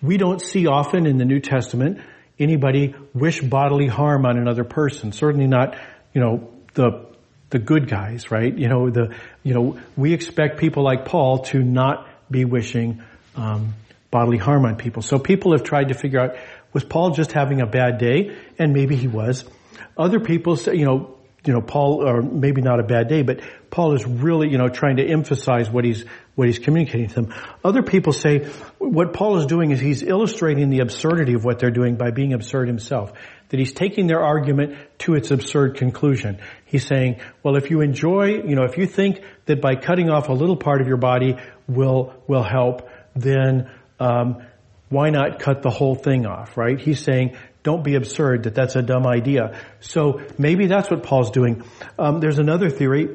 we 0.02 0.18
don't 0.18 0.42
see 0.42 0.68
often 0.68 1.06
in 1.06 1.18
the 1.18 1.26
New 1.26 1.40
Testament 1.40 2.02
anybody 2.38 2.94
wish 3.14 3.42
bodily 3.42 3.88
harm 3.88 4.26
on 4.26 4.38
another 4.38 4.66
person. 4.66 5.14
Certainly 5.14 5.48
not, 5.48 5.78
you 6.14 6.20
know, 6.20 6.50
the 6.74 7.08
the 7.50 7.60
good 7.60 7.88
guys, 7.90 8.30
right? 8.30 8.54
You 8.56 8.68
know, 8.68 8.90
the 8.90 9.16
you 9.42 9.54
know, 9.54 9.80
we 9.96 10.12
expect 10.12 10.60
people 10.60 10.84
like 10.84 11.06
Paul 11.06 11.44
to 11.46 11.64
not 11.64 12.06
be 12.30 12.44
wishing 12.44 13.02
um, 13.38 13.74
bodily 14.12 14.38
harm 14.38 14.66
on 14.66 14.76
people. 14.76 15.02
So 15.02 15.20
people 15.20 15.52
have 15.52 15.64
tried 15.64 15.90
to 15.90 15.94
figure 15.94 16.20
out 16.20 16.36
was 16.74 16.84
Paul 16.84 17.12
just 17.12 17.32
having 17.32 17.62
a 17.62 17.66
bad 17.66 17.98
day, 17.98 18.36
and 18.60 18.74
maybe 18.74 18.96
he 18.96 19.08
was. 19.08 19.46
Other 19.98 20.20
people 20.20 20.56
say, 20.56 20.76
you 20.76 20.86
know, 20.86 21.18
you 21.46 21.54
know, 21.54 21.62
Paul, 21.62 22.06
or 22.06 22.22
maybe 22.22 22.62
not 22.62 22.80
a 22.80 22.84
bad 22.84 23.08
day, 23.08 23.22
but 23.22 23.40
Paul 23.70 23.96
is 23.96 24.06
really, 24.06 24.50
you 24.50 24.58
know, 24.58 24.68
trying 24.68 24.98
to 24.98 25.08
emphasize 25.08 25.70
what 25.70 25.86
he's, 25.86 26.04
what 26.36 26.48
he's 26.48 26.60
communicating 26.60 27.08
to 27.08 27.16
them. 27.16 27.34
Other 27.64 27.84
people 27.84 28.12
say 28.12 28.50
what 28.80 29.14
Paul 29.14 29.38
is 29.38 29.46
doing 29.46 29.72
is 29.72 29.80
he's 29.80 30.04
illustrating 30.04 30.70
the 30.70 30.80
absurdity 30.80 31.34
of 31.34 31.46
what 31.46 31.60
they're 31.60 31.72
doing 31.72 31.96
by 31.96 32.12
being 32.12 32.34
absurd 32.34 32.68
himself. 32.68 33.14
That 33.50 33.60
he's 33.60 33.72
taking 33.72 34.08
their 34.08 34.22
argument 34.22 34.78
to 35.00 35.16
its 35.16 35.32
absurd 35.32 35.78
conclusion. 35.78 36.40
He's 36.66 36.86
saying, 36.86 37.22
well, 37.44 37.56
if 37.56 37.72
you 37.72 37.80
enjoy, 37.80 38.44
you 38.44 38.56
know, 38.56 38.64
if 38.64 38.78
you 38.78 38.86
think 38.86 39.22
that 39.46 39.62
by 39.62 39.76
cutting 39.76 40.10
off 40.10 40.28
a 40.28 40.34
little 40.34 40.58
part 40.58 40.82
of 40.82 40.88
your 40.88 40.98
body 40.98 41.38
will, 41.68 42.14
will 42.28 42.44
help, 42.44 42.90
then, 43.16 43.72
um, 44.00 44.44
why 44.90 45.10
not 45.10 45.40
cut 45.40 45.62
the 45.62 45.70
whole 45.70 45.96
thing 45.96 46.26
off, 46.26 46.58
right? 46.58 46.80
He's 46.80 47.04
saying, 47.04 47.38
don't 47.64 47.84
be 47.84 47.96
absurd 47.96 48.44
that 48.44 48.56
that's 48.56 48.76
a 48.76 48.82
dumb 48.82 49.06
idea. 49.06 49.60
So 49.82 50.22
maybe 50.38 50.68
that's 50.68 50.90
what 50.90 51.04
Paul's 51.04 51.32
doing. 51.32 51.64
Um, 52.00 52.20
there's 52.20 52.40
another 52.40 52.70
theory, 52.70 53.10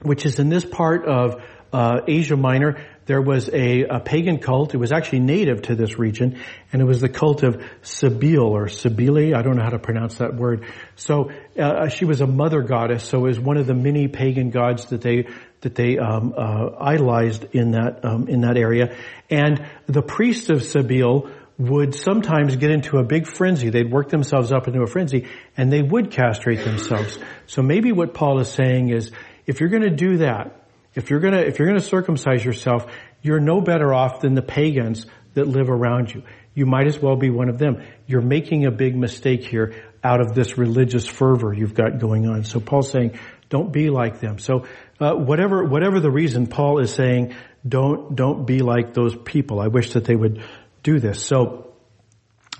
which 0.00 0.24
is 0.24 0.38
in 0.38 0.48
this 0.48 0.64
part 0.64 1.06
of 1.06 1.42
uh, 1.72 2.00
Asia 2.06 2.36
Minor, 2.36 2.82
there 3.04 3.20
was 3.20 3.48
a, 3.48 3.84
a, 3.84 4.00
pagan 4.00 4.38
cult. 4.38 4.74
It 4.74 4.78
was 4.78 4.92
actually 4.92 5.20
native 5.20 5.62
to 5.62 5.74
this 5.74 5.98
region, 5.98 6.38
and 6.72 6.82
it 6.82 6.84
was 6.84 7.00
the 7.00 7.08
cult 7.08 7.42
of 7.42 7.62
Cybele 7.82 8.40
or 8.40 8.68
Cybele. 8.68 9.34
I 9.34 9.42
don't 9.42 9.56
know 9.56 9.62
how 9.62 9.70
to 9.70 9.78
pronounce 9.78 10.16
that 10.16 10.34
word. 10.34 10.66
So 10.96 11.30
uh, 11.58 11.88
she 11.88 12.04
was 12.04 12.20
a 12.20 12.26
mother 12.26 12.62
goddess. 12.62 13.04
So 13.04 13.18
it 13.18 13.28
was 13.28 13.40
one 13.40 13.56
of 13.56 13.66
the 13.66 13.74
many 13.74 14.08
pagan 14.08 14.50
gods 14.50 14.86
that 14.86 15.00
they 15.00 15.28
that 15.60 15.74
they 15.74 15.98
um, 15.98 16.34
uh, 16.36 16.70
idolized 16.80 17.46
in 17.52 17.72
that 17.72 18.04
um, 18.04 18.28
in 18.28 18.42
that 18.42 18.56
area. 18.56 18.96
And 19.30 19.66
the 19.86 20.02
priests 20.02 20.50
of 20.50 20.62
Cybele 20.62 21.30
would 21.58 21.94
sometimes 21.94 22.54
get 22.56 22.70
into 22.70 22.98
a 22.98 23.04
big 23.04 23.26
frenzy. 23.26 23.68
They'd 23.70 23.90
work 23.90 24.10
themselves 24.10 24.52
up 24.52 24.68
into 24.68 24.82
a 24.82 24.86
frenzy 24.86 25.26
and 25.56 25.72
they 25.72 25.82
would 25.82 26.12
castrate 26.12 26.64
themselves. 26.64 27.18
So 27.46 27.62
maybe 27.62 27.90
what 27.90 28.14
Paul 28.14 28.38
is 28.38 28.48
saying 28.48 28.90
is, 28.90 29.10
if 29.46 29.60
you're 29.60 29.68
gonna 29.68 29.94
do 29.96 30.18
that, 30.18 30.68
if 30.94 31.10
you're 31.10 31.20
gonna, 31.20 31.40
if 31.40 31.58
you're 31.58 31.66
gonna 31.66 31.80
circumcise 31.80 32.44
yourself, 32.44 32.86
you're 33.22 33.40
no 33.40 33.60
better 33.60 33.92
off 33.92 34.20
than 34.20 34.34
the 34.34 34.42
pagans 34.42 35.06
that 35.34 35.46
live 35.46 35.68
around 35.68 36.14
you. 36.14 36.22
You 36.54 36.66
might 36.66 36.86
as 36.86 37.00
well 37.00 37.16
be 37.16 37.30
one 37.30 37.48
of 37.48 37.58
them. 37.58 37.82
You're 38.06 38.22
making 38.22 38.66
a 38.66 38.70
big 38.70 38.96
mistake 38.96 39.44
here 39.44 39.74
out 40.02 40.20
of 40.20 40.34
this 40.34 40.56
religious 40.58 41.06
fervor 41.06 41.52
you've 41.52 41.74
got 41.74 41.98
going 41.98 42.28
on. 42.28 42.44
So 42.44 42.60
Paul's 42.60 42.90
saying, 42.90 43.18
don't 43.48 43.72
be 43.72 43.90
like 43.90 44.20
them. 44.20 44.38
So 44.38 44.66
uh, 45.00 45.14
whatever 45.14 45.64
whatever 45.64 46.00
the 46.00 46.10
reason, 46.10 46.46
Paul 46.46 46.80
is 46.80 46.92
saying, 46.92 47.34
don't 47.66 48.14
don't 48.14 48.46
be 48.46 48.60
like 48.60 48.94
those 48.94 49.16
people. 49.16 49.60
I 49.60 49.68
wish 49.68 49.92
that 49.94 50.04
they 50.04 50.16
would 50.16 50.42
do 50.82 50.98
this. 50.98 51.24
So, 51.24 51.72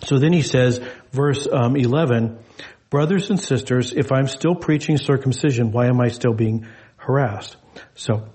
so 0.05 0.19
then 0.19 0.33
he 0.33 0.43
says, 0.43 0.81
verse 1.13 1.47
um, 1.51 1.77
11, 1.77 2.39
brothers 2.91 3.31
and 3.31 3.41
sisters, 3.41 3.93
if 3.93 4.13
I'm 4.13 4.29
still 4.29 4.55
preaching 4.55 4.97
circumcision, 4.99 5.73
why 5.73 5.87
am 5.87 6.01
I 6.01 6.09
still 6.09 6.35
being 6.35 6.67
harassed? 6.97 7.57
So, 7.95 8.29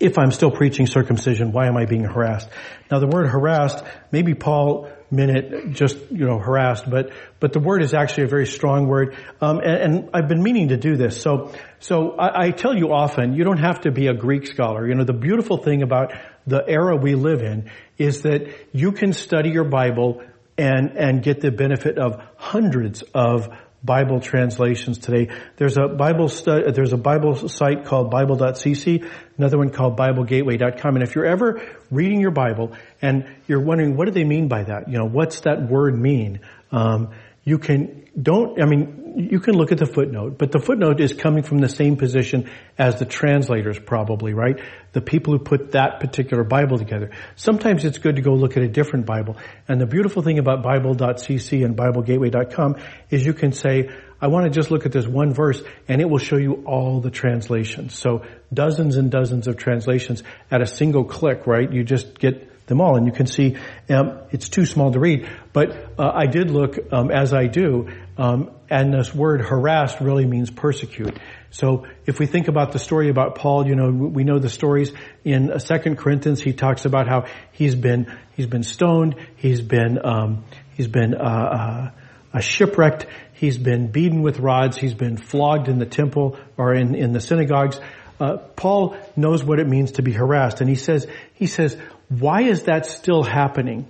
if 0.00 0.18
I'm 0.18 0.30
still 0.30 0.50
preaching 0.50 0.86
circumcision, 0.86 1.52
why 1.52 1.66
am 1.66 1.76
I 1.76 1.86
being 1.86 2.04
harassed? 2.04 2.48
Now 2.90 2.98
the 2.98 3.06
word 3.06 3.28
harassed, 3.28 3.82
maybe 4.12 4.34
Paul 4.34 4.90
minute 5.10 5.72
just, 5.72 5.98
you 6.10 6.26
know, 6.26 6.38
harassed, 6.38 6.88
but, 6.88 7.10
but 7.40 7.52
the 7.52 7.60
word 7.60 7.82
is 7.82 7.94
actually 7.94 8.24
a 8.24 8.28
very 8.28 8.46
strong 8.46 8.88
word. 8.88 9.16
Um, 9.40 9.58
and, 9.58 9.76
and, 9.76 10.10
I've 10.12 10.28
been 10.28 10.42
meaning 10.42 10.68
to 10.68 10.76
do 10.76 10.96
this. 10.96 11.20
So, 11.20 11.52
so 11.78 12.12
I, 12.12 12.46
I 12.46 12.50
tell 12.50 12.76
you 12.76 12.92
often, 12.92 13.34
you 13.34 13.44
don't 13.44 13.60
have 13.60 13.82
to 13.82 13.90
be 13.90 14.08
a 14.08 14.14
Greek 14.14 14.46
scholar. 14.46 14.86
You 14.86 14.94
know, 14.94 15.04
the 15.04 15.12
beautiful 15.12 15.58
thing 15.58 15.82
about 15.82 16.12
the 16.46 16.64
era 16.66 16.96
we 16.96 17.14
live 17.14 17.42
in 17.42 17.70
is 17.98 18.22
that 18.22 18.48
you 18.72 18.92
can 18.92 19.12
study 19.12 19.50
your 19.50 19.64
Bible 19.64 20.22
and, 20.58 20.96
and 20.96 21.22
get 21.22 21.40
the 21.40 21.50
benefit 21.50 21.98
of 21.98 22.20
hundreds 22.36 23.02
of 23.14 23.48
Bible 23.86 24.20
translations 24.20 24.98
today. 24.98 25.32
There's 25.56 25.78
a 25.78 25.86
Bible 25.86 26.28
stu- 26.28 26.72
there's 26.72 26.92
a 26.92 26.98
Bible 26.98 27.48
site 27.48 27.84
called 27.84 28.10
Bible.cc, 28.10 29.08
another 29.38 29.58
one 29.58 29.70
called 29.70 29.96
BibleGateway.com. 29.96 30.96
And 30.96 31.02
if 31.02 31.14
you're 31.14 31.26
ever 31.26 31.62
reading 31.90 32.20
your 32.20 32.30
Bible 32.30 32.72
and 33.02 33.26
you're 33.46 33.60
wondering 33.60 33.96
what 33.96 34.06
do 34.06 34.10
they 34.12 34.24
mean 34.24 34.48
by 34.48 34.64
that, 34.64 34.88
you 34.88 34.98
know, 34.98 35.06
what's 35.06 35.40
that 35.40 35.68
word 35.68 35.98
mean? 35.98 36.40
Um, 36.72 37.10
you 37.44 37.58
can 37.58 38.08
don't. 38.20 38.60
I 38.60 38.66
mean, 38.66 39.28
you 39.30 39.40
can 39.40 39.54
look 39.54 39.70
at 39.70 39.78
the 39.78 39.86
footnote, 39.86 40.36
but 40.36 40.50
the 40.50 40.58
footnote 40.58 41.00
is 41.00 41.12
coming 41.12 41.42
from 41.42 41.58
the 41.58 41.68
same 41.68 41.96
position 41.96 42.50
as 42.76 42.98
the 42.98 43.04
translators 43.04 43.78
probably, 43.78 44.34
right? 44.34 44.60
The 44.92 45.00
people 45.00 45.32
who 45.32 45.38
put 45.38 45.72
that 45.72 46.00
particular 46.00 46.42
Bible 46.42 46.76
together. 46.76 47.12
Sometimes 47.36 47.84
it's 47.84 47.98
good 47.98 48.16
to 48.16 48.22
go 48.22 48.32
look 48.32 48.56
at 48.56 48.64
a 48.64 48.68
different 48.68 49.06
Bible. 49.06 49.36
And 49.68 49.80
the 49.80 49.86
beautiful 49.86 50.22
thing 50.22 50.38
about 50.38 50.62
Bible.cc 50.62 51.64
and 51.64 51.76
BibleGateway.com 51.76 52.76
is 53.10 53.24
you 53.24 53.32
can 53.32 53.52
say, 53.52 53.90
I 54.20 54.28
want 54.28 54.44
to 54.44 54.50
just 54.50 54.70
look 54.70 54.86
at 54.86 54.92
this 54.92 55.06
one 55.06 55.34
verse 55.34 55.62
and 55.88 56.00
it 56.00 56.08
will 56.08 56.18
show 56.18 56.36
you 56.36 56.64
all 56.66 57.00
the 57.00 57.10
translations. 57.10 57.98
So 57.98 58.24
dozens 58.52 58.96
and 58.96 59.10
dozens 59.10 59.46
of 59.46 59.56
translations 59.56 60.22
at 60.50 60.62
a 60.62 60.66
single 60.66 61.04
click, 61.04 61.46
right? 61.46 61.70
You 61.70 61.84
just 61.84 62.18
get 62.18 62.66
them 62.66 62.80
all. 62.80 62.96
And 62.96 63.06
you 63.06 63.12
can 63.12 63.26
see 63.26 63.56
um, 63.88 64.18
it's 64.30 64.48
too 64.48 64.66
small 64.66 64.92
to 64.92 64.98
read. 64.98 65.28
But 65.52 65.70
uh, 65.98 66.10
I 66.14 66.26
did 66.26 66.50
look, 66.50 66.78
um, 66.92 67.10
as 67.10 67.32
I 67.32 67.46
do, 67.46 67.88
um, 68.18 68.50
and 68.68 68.92
this 68.92 69.14
word 69.14 69.40
harassed 69.42 70.00
really 70.00 70.26
means 70.26 70.50
persecute. 70.50 71.16
So 71.50 71.86
if 72.06 72.18
we 72.18 72.26
think 72.26 72.48
about 72.48 72.72
the 72.72 72.78
story 72.78 73.08
about 73.08 73.36
Paul, 73.36 73.66
you 73.66 73.76
know, 73.76 73.90
we 73.90 74.24
know 74.24 74.38
the 74.38 74.50
stories 74.50 74.92
in 75.24 75.52
uh, 75.52 75.58
Second 75.58 75.96
Corinthians. 75.96 76.40
He 76.40 76.52
talks 76.52 76.84
about 76.84 77.08
how 77.08 77.26
he's 77.52 77.74
been 77.74 78.12
he's 78.34 78.46
been 78.46 78.64
stoned, 78.64 79.14
he's 79.36 79.60
been 79.60 80.04
um, 80.04 80.44
he's 80.74 80.88
been 80.88 81.14
uh, 81.14 81.18
uh, 81.18 81.90
a 82.32 82.42
shipwrecked, 82.42 83.06
he's 83.36 83.58
been 83.58 83.90
beaten 83.90 84.22
with 84.22 84.38
rods, 84.38 84.76
he's 84.76 84.94
been 84.94 85.16
flogged 85.16 85.68
in 85.68 85.78
the 85.78 85.86
temple 85.86 86.38
or 86.56 86.74
in 86.74 86.94
in 86.94 87.12
the 87.12 87.20
synagogues. 87.20 87.80
Uh, 88.18 88.38
Paul 88.38 88.96
knows 89.14 89.44
what 89.44 89.60
it 89.60 89.68
means 89.68 89.92
to 89.92 90.02
be 90.02 90.12
harassed, 90.12 90.60
and 90.60 90.70
he 90.70 90.76
says 90.76 91.06
he 91.34 91.46
says 91.46 91.76
why 92.08 92.42
is 92.42 92.64
that 92.64 92.86
still 92.86 93.22
happening? 93.22 93.86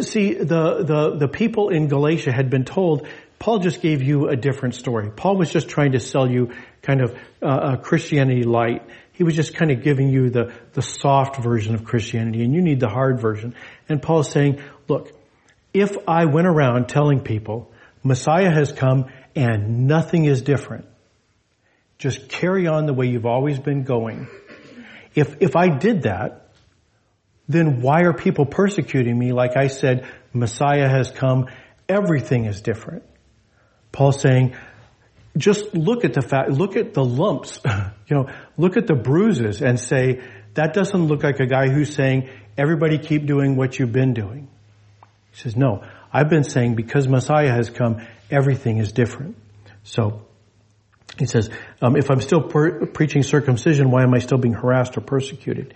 See, 0.00 0.34
the, 0.34 0.82
the, 0.82 1.16
the 1.18 1.28
people 1.28 1.68
in 1.68 1.88
Galatia 1.88 2.32
had 2.32 2.50
been 2.50 2.64
told, 2.64 3.06
Paul 3.38 3.58
just 3.58 3.80
gave 3.80 4.02
you 4.02 4.28
a 4.28 4.36
different 4.36 4.74
story. 4.74 5.10
Paul 5.10 5.36
was 5.36 5.50
just 5.50 5.68
trying 5.68 5.92
to 5.92 6.00
sell 6.00 6.28
you 6.28 6.52
kind 6.82 7.02
of 7.02 7.18
uh, 7.42 7.76
Christianity 7.76 8.44
light. 8.44 8.82
He 9.12 9.24
was 9.24 9.34
just 9.34 9.54
kind 9.54 9.70
of 9.70 9.82
giving 9.82 10.08
you 10.08 10.30
the, 10.30 10.52
the 10.72 10.82
soft 10.82 11.36
version 11.36 11.74
of 11.74 11.84
Christianity 11.84 12.42
and 12.42 12.54
you 12.54 12.60
need 12.60 12.80
the 12.80 12.88
hard 12.88 13.20
version. 13.20 13.54
And 13.88 14.02
Paul's 14.02 14.30
saying, 14.30 14.60
look, 14.88 15.12
if 15.72 15.96
I 16.08 16.26
went 16.26 16.46
around 16.46 16.88
telling 16.88 17.20
people 17.20 17.72
Messiah 18.06 18.50
has 18.50 18.72
come 18.72 19.06
and 19.34 19.86
nothing 19.86 20.24
is 20.24 20.42
different, 20.42 20.86
just 21.98 22.28
carry 22.28 22.66
on 22.66 22.86
the 22.86 22.94
way 22.94 23.06
you've 23.06 23.26
always 23.26 23.58
been 23.58 23.82
going. 23.82 24.28
If, 25.14 25.36
if 25.40 25.56
I 25.56 25.68
did 25.68 26.02
that, 26.02 26.48
then 27.48 27.80
why 27.80 28.02
are 28.02 28.12
people 28.12 28.46
persecuting 28.46 29.18
me? 29.18 29.32
Like 29.32 29.56
I 29.56 29.68
said, 29.68 30.06
Messiah 30.32 30.88
has 30.88 31.10
come. 31.10 31.46
Everything 31.88 32.44
is 32.44 32.60
different. 32.60 33.04
Paul's 33.92 34.20
saying, 34.20 34.54
just 35.36 35.74
look 35.74 36.04
at 36.04 36.12
the 36.12 36.22
fact, 36.22 36.50
look 36.50 36.76
at 36.76 36.94
the 36.94 37.04
lumps, 37.04 37.60
you 38.08 38.16
know, 38.16 38.28
look 38.56 38.76
at 38.76 38.86
the 38.86 38.94
bruises 38.94 39.62
and 39.62 39.78
say, 39.78 40.22
that 40.54 40.74
doesn't 40.74 41.06
look 41.06 41.22
like 41.22 41.40
a 41.40 41.46
guy 41.46 41.68
who's 41.68 41.94
saying, 41.94 42.28
everybody 42.56 42.98
keep 42.98 43.26
doing 43.26 43.56
what 43.56 43.78
you've 43.78 43.92
been 43.92 44.14
doing. 44.14 44.48
He 45.32 45.40
says, 45.40 45.56
no, 45.56 45.82
I've 46.16 46.30
been 46.30 46.44
saying 46.44 46.76
because 46.76 47.06
Messiah 47.06 47.50
has 47.50 47.68
come, 47.68 48.06
everything 48.30 48.78
is 48.78 48.90
different. 48.92 49.36
So, 49.82 50.22
he 51.18 51.26
says, 51.26 51.50
um, 51.82 51.94
if 51.94 52.10
I'm 52.10 52.22
still 52.22 52.40
preaching 52.40 53.22
circumcision, 53.22 53.90
why 53.90 54.02
am 54.02 54.14
I 54.14 54.20
still 54.20 54.38
being 54.38 54.54
harassed 54.54 54.96
or 54.96 55.02
persecuted? 55.02 55.74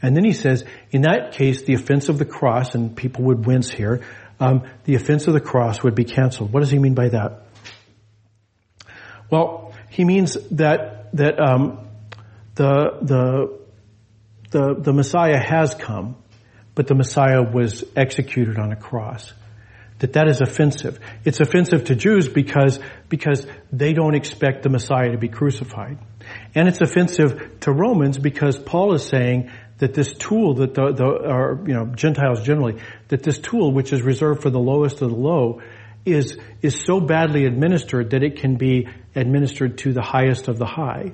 And 0.00 0.16
then 0.16 0.24
he 0.24 0.32
says, 0.32 0.64
in 0.92 1.02
that 1.02 1.32
case, 1.32 1.62
the 1.64 1.74
offense 1.74 2.08
of 2.08 2.16
the 2.18 2.24
cross, 2.24 2.74
and 2.74 2.96
people 2.96 3.24
would 3.24 3.44
wince 3.44 3.70
here, 3.70 4.00
um, 4.40 4.62
the 4.84 4.94
offense 4.94 5.26
of 5.26 5.34
the 5.34 5.40
cross 5.40 5.82
would 5.82 5.94
be 5.94 6.04
canceled. 6.04 6.54
What 6.54 6.60
does 6.60 6.70
he 6.70 6.78
mean 6.78 6.94
by 6.94 7.10
that? 7.10 7.42
Well, 9.30 9.74
he 9.90 10.04
means 10.04 10.38
that 10.52 11.14
that 11.14 11.38
um, 11.38 11.86
the 12.54 12.98
the 13.02 13.58
the 14.50 14.74
the 14.78 14.92
Messiah 14.94 15.38
has 15.38 15.74
come, 15.74 16.16
but 16.74 16.86
the 16.86 16.94
Messiah 16.94 17.42
was 17.42 17.84
executed 17.94 18.58
on 18.58 18.72
a 18.72 18.76
cross. 18.76 19.32
That 20.02 20.14
that 20.14 20.28
is 20.28 20.40
offensive. 20.40 20.98
It's 21.24 21.40
offensive 21.40 21.84
to 21.84 21.94
Jews 21.94 22.28
because 22.28 22.78
because 23.08 23.46
they 23.72 23.92
don't 23.92 24.16
expect 24.16 24.64
the 24.64 24.68
Messiah 24.68 25.12
to 25.12 25.18
be 25.18 25.28
crucified, 25.28 25.98
and 26.54 26.68
it's 26.68 26.80
offensive 26.80 27.60
to 27.60 27.72
Romans 27.72 28.18
because 28.18 28.58
Paul 28.58 28.94
is 28.94 29.04
saying 29.04 29.50
that 29.78 29.94
this 29.94 30.12
tool 30.12 30.54
that 30.54 30.74
the, 30.74 30.92
the 30.92 31.04
or, 31.04 31.64
you 31.66 31.74
know, 31.74 31.86
Gentiles 31.86 32.42
generally, 32.42 32.80
that 33.08 33.24
this 33.24 33.38
tool, 33.38 33.72
which 33.72 33.92
is 33.92 34.00
reserved 34.02 34.42
for 34.42 34.50
the 34.50 34.60
lowest 34.60 35.02
of 35.02 35.10
the 35.10 35.16
low, 35.16 35.60
is, 36.04 36.38
is 36.60 36.78
so 36.78 37.00
badly 37.00 37.46
administered 37.46 38.10
that 38.10 38.22
it 38.22 38.36
can 38.36 38.54
be 38.54 38.88
administered 39.16 39.78
to 39.78 39.92
the 39.92 40.00
highest 40.02 40.46
of 40.46 40.58
the 40.58 40.66
high. 40.66 41.12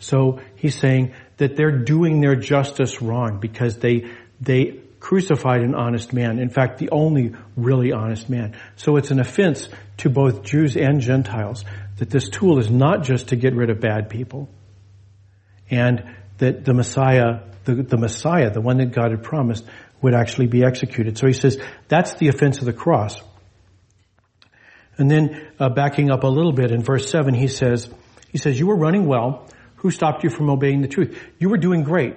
So 0.00 0.40
he's 0.56 0.78
saying 0.78 1.14
that 1.38 1.56
they're 1.56 1.78
doing 1.78 2.20
their 2.20 2.36
justice 2.36 3.00
wrong 3.00 3.38
because 3.40 3.78
they, 3.78 4.10
they 4.40 4.81
crucified 5.02 5.62
an 5.62 5.74
honest 5.74 6.12
man. 6.12 6.38
In 6.38 6.48
fact, 6.48 6.78
the 6.78 6.88
only 6.90 7.34
really 7.56 7.90
honest 7.90 8.30
man. 8.30 8.54
So 8.76 8.96
it's 8.96 9.10
an 9.10 9.18
offense 9.18 9.68
to 9.98 10.08
both 10.08 10.44
Jews 10.44 10.76
and 10.76 11.00
Gentiles 11.00 11.64
that 11.96 12.08
this 12.08 12.28
tool 12.28 12.60
is 12.60 12.70
not 12.70 13.02
just 13.02 13.28
to 13.28 13.36
get 13.36 13.52
rid 13.54 13.68
of 13.68 13.80
bad 13.80 14.08
people 14.08 14.48
and 15.68 16.04
that 16.38 16.64
the 16.64 16.72
Messiah 16.72 17.40
the, 17.64 17.74
the 17.74 17.96
Messiah, 17.96 18.50
the 18.50 18.60
one 18.60 18.78
that 18.78 18.92
God 18.92 19.10
had 19.10 19.22
promised, 19.22 19.64
would 20.00 20.14
actually 20.14 20.46
be 20.46 20.64
executed. 20.64 21.18
So 21.18 21.26
he 21.26 21.32
says, 21.32 21.60
that's 21.88 22.14
the 22.14 22.28
offense 22.28 22.58
of 22.58 22.64
the 22.64 22.72
cross. 22.72 23.20
And 24.98 25.10
then 25.10 25.48
uh, 25.58 25.68
backing 25.68 26.10
up 26.10 26.24
a 26.24 26.28
little 26.28 26.52
bit 26.52 26.72
in 26.72 26.82
verse 26.82 27.08
7, 27.08 27.34
he 27.34 27.48
says, 27.48 27.88
he 28.30 28.38
says, 28.38 28.58
you 28.58 28.66
were 28.66 28.76
running 28.76 29.06
well. 29.06 29.48
Who 29.76 29.90
stopped 29.90 30.24
you 30.24 30.30
from 30.30 30.50
obeying 30.50 30.80
the 30.80 30.88
truth? 30.88 31.18
You 31.38 31.50
were 31.50 31.56
doing 31.56 31.82
great. 31.82 32.16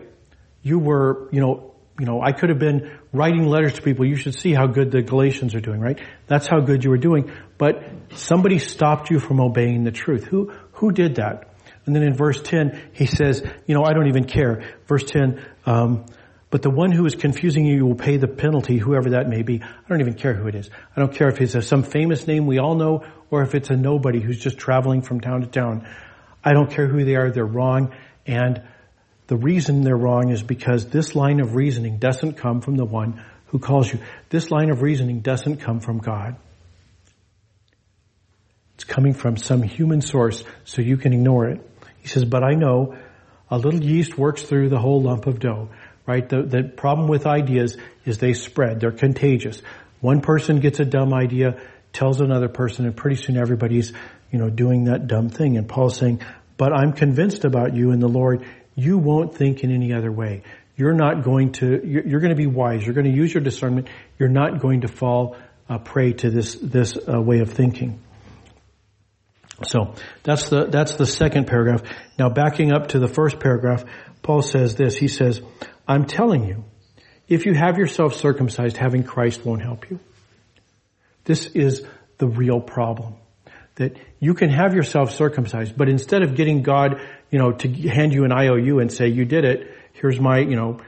You 0.62 0.80
were, 0.80 1.30
you 1.32 1.42
know, 1.42 1.75
you 2.00 2.06
know, 2.06 2.22
I 2.22 2.34
could 2.34 2.50
have 2.50 2.60
been 2.60 3.00
writing 3.14 3.46
letters 3.46 3.74
to 3.74 3.82
people. 3.82 4.06
You 4.06 4.18
should 4.18 4.38
see 4.38 4.54
how 4.54 4.68
good 4.68 4.92
the 4.92 5.02
Galatians 5.02 5.56
are 5.56 5.62
doing, 5.62 5.80
right? 5.80 6.00
That's 6.28 6.48
how 6.48 6.60
good 6.60 6.84
you 6.84 6.90
were 6.90 6.98
doing. 6.98 7.32
But 7.58 7.84
somebody 8.16 8.60
stopped 8.60 9.10
you 9.10 9.20
from 9.20 9.40
obeying 9.40 9.84
the 9.84 9.92
truth. 9.92 10.26
Who, 10.26 10.52
who 10.74 10.92
did 10.92 11.16
that? 11.16 11.56
And 11.86 11.96
then 11.96 12.04
in 12.04 12.14
verse 12.14 12.42
10, 12.42 12.90
he 12.94 13.06
says, 13.06 13.44
you 13.66 13.76
know, 13.76 13.84
I 13.84 13.94
don't 13.94 14.08
even 14.08 14.26
care. 14.26 14.64
Verse 14.88 15.04
10, 15.04 15.46
um, 15.66 16.06
but 16.50 16.62
the 16.62 16.70
one 16.70 16.92
who 16.92 17.06
is 17.06 17.16
confusing 17.16 17.66
you 17.66 17.76
you 17.76 17.86
will 17.86 17.96
pay 17.96 18.18
the 18.18 18.28
penalty, 18.28 18.78
whoever 18.78 19.12
that 19.12 19.28
may 19.28 19.42
be. 19.42 19.62
I 19.62 19.90
don't 19.90 20.02
even 20.02 20.16
care 20.16 20.34
who 20.34 20.48
it 20.48 20.56
is. 20.56 20.70
I 20.96 21.00
don't 21.00 21.14
care 21.14 21.30
if 21.30 21.40
it's 21.40 21.68
some 21.68 21.84
famous 21.84 22.28
name 22.28 22.46
we 22.46 22.60
all 22.60 22.76
know 22.76 23.06
or 23.30 23.44
if 23.44 23.56
it's 23.56 23.70
a 23.70 23.76
nobody 23.76 24.20
who's 24.20 24.40
just 24.40 24.58
traveling 24.58 25.02
from 25.02 25.22
town 25.22 25.42
to 25.42 25.48
town. 25.48 25.88
I 26.44 26.54
don't 26.54 26.70
care 26.70 26.88
who 26.88 27.04
they 27.06 27.16
are. 27.16 27.32
They're 27.32 27.46
wrong. 27.46 27.94
And 28.26 28.62
the 29.28 29.36
reason 29.36 29.82
they're 29.82 29.98
wrong 29.98 30.30
is 30.30 30.44
because 30.44 30.88
this 30.88 31.16
line 31.16 31.40
of 31.40 31.56
reasoning 31.56 31.98
doesn't 31.98 32.34
come 32.34 32.62
from 32.62 32.78
the 32.78 32.86
one 32.86 33.24
who 33.48 33.60
calls 33.60 33.92
you. 33.92 34.00
This 34.30 34.52
line 34.52 34.70
of 34.70 34.82
reasoning 34.82 35.22
doesn't 35.22 35.58
come 35.58 35.80
from 35.80 36.00
God. 36.00 36.36
It's 38.76 38.84
coming 38.84 39.14
from 39.14 39.38
some 39.38 39.64
human 39.64 40.02
source, 40.02 40.44
so 40.66 40.82
you 40.82 40.98
can 40.98 41.14
ignore 41.14 41.48
it. 41.48 41.62
He 42.00 42.08
says, 42.08 42.26
but 42.26 42.44
I 42.44 42.52
know 42.52 42.96
a 43.50 43.58
little 43.58 43.84
yeast 43.84 44.18
works 44.18 44.44
through 44.44 44.70
the 44.70 44.78
whole 44.78 45.02
lump 45.02 45.28
of 45.28 45.40
dough, 45.40 45.70
right? 46.06 46.28
The, 46.28 46.44
the 46.44 46.64
problem 46.64 47.08
with 47.08 47.26
ideas 47.26 47.78
is 48.06 48.18
they 48.18 48.34
spread. 48.34 48.80
They're 48.80 48.92
contagious. 48.92 49.62
One 50.02 50.22
person 50.22 50.60
gets 50.60 50.80
a 50.80 50.86
dumb 50.86 51.14
idea, 51.14 51.60
tells 51.94 52.20
another 52.22 52.50
person, 52.50 52.86
and 52.86 52.96
pretty 52.96 53.16
soon 53.16 53.38
everybody's, 53.38 53.94
you 54.32 54.40
know, 54.40 54.50
doing 54.50 54.86
that 54.86 55.08
dumb 55.08 55.30
thing. 55.30 55.58
And 55.58 55.68
Paul's 55.68 55.98
saying, 55.98 56.22
but 56.58 56.74
I'm 56.74 56.94
convinced 56.94 57.46
about 57.46 57.74
you 57.74 57.92
in 57.92 58.00
the 58.00 58.10
Lord. 58.10 58.46
You 58.76 58.98
won't 58.98 59.36
think 59.36 59.64
in 59.64 59.72
any 59.72 59.94
other 59.94 60.12
way. 60.12 60.44
You're 60.76 60.94
not 60.94 61.24
going 61.24 61.54
to, 61.54 61.82
you're, 61.86 62.20
going 62.20 62.32
to 62.32 62.36
be 62.36 62.48
wise. 62.48 62.86
You're 62.86 62.94
going 62.94 63.10
to 63.10 63.16
use 63.16 63.34
your 63.34 63.44
discernment. 63.44 63.88
You're 64.20 64.30
not 64.30 64.60
going 64.60 64.82
to 64.82 64.90
fall 64.90 65.38
uh, 65.70 65.78
prey 65.78 66.12
to 66.14 66.30
this, 66.30 66.56
this 66.56 66.98
uh, 67.08 67.22
way 67.22 67.40
of 67.40 67.52
thinking. 67.54 68.02
So 69.64 69.96
that's 70.24 70.50
the, 70.50 70.66
that's 70.66 70.96
the 70.96 71.06
second 71.06 71.48
paragraph. 71.48 71.84
Now 72.20 72.30
backing 72.30 72.74
up 72.74 72.90
to 72.90 73.00
the 73.00 73.08
first 73.08 73.40
paragraph, 73.40 73.86
Paul 74.22 74.42
says 74.42 74.76
this, 74.76 74.98
he 74.98 75.08
says, 75.08 75.42
I'm 75.88 76.06
telling 76.06 76.46
you, 76.46 76.66
if 77.30 77.46
you 77.46 77.54
have 77.54 77.78
yourself 77.78 78.16
circumcised, 78.16 78.76
having 78.76 79.04
Christ 79.04 79.46
won't 79.46 79.62
help 79.62 79.90
you. 79.90 80.00
This 81.24 81.48
is 81.48 81.84
the 82.18 82.28
real 82.28 82.60
problem. 82.60 83.16
That 83.76 83.98
you 84.20 84.34
can 84.34 84.50
have 84.50 84.74
yourself 84.74 85.12
circumcised, 85.12 85.78
but 85.78 85.90
instead 85.90 86.24
of 86.24 86.36
getting 86.36 86.62
God, 86.62 87.02
you 87.30 87.40
know, 87.40 87.52
to 87.52 87.70
hand 87.70 88.14
you 88.14 88.24
an 88.24 88.32
IOU 88.32 88.80
and 88.80 88.92
say, 88.92 89.08
you 89.08 89.26
did 89.26 89.44
it, 89.44 89.70
here's 89.94 90.20
my, 90.20 90.40
you 90.40 90.56
know, 90.56 90.80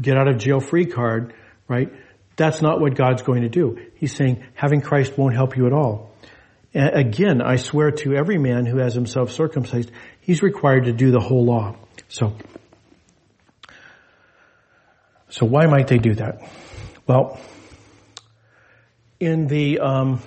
get 0.00 0.16
out 0.16 0.28
of 0.28 0.38
jail 0.38 0.60
free 0.60 0.86
card, 0.86 1.34
right? 1.68 1.92
That's 2.36 2.62
not 2.62 2.80
what 2.80 2.94
God's 2.94 3.22
going 3.22 3.42
to 3.42 3.50
do. 3.50 3.78
He's 3.96 4.14
saying 4.14 4.42
having 4.54 4.80
Christ 4.80 5.18
won't 5.18 5.34
help 5.34 5.56
you 5.56 5.66
at 5.66 5.74
all. 5.74 6.10
Again, 6.72 7.42
I 7.42 7.56
swear 7.56 7.90
to 7.90 8.14
every 8.14 8.38
man 8.38 8.64
who 8.64 8.78
has 8.78 8.94
himself 8.94 9.32
circumcised, 9.32 9.90
he's 10.20 10.42
required 10.42 10.84
to 10.84 10.92
do 10.92 11.10
the 11.10 11.20
whole 11.20 11.44
law. 11.44 11.76
So, 12.08 12.34
so 15.28 15.46
why 15.46 15.66
might 15.66 15.88
they 15.88 15.98
do 15.98 16.14
that? 16.14 16.48
Well, 17.06 17.40
in 19.18 19.48
the, 19.48 19.80
um, 19.80 20.22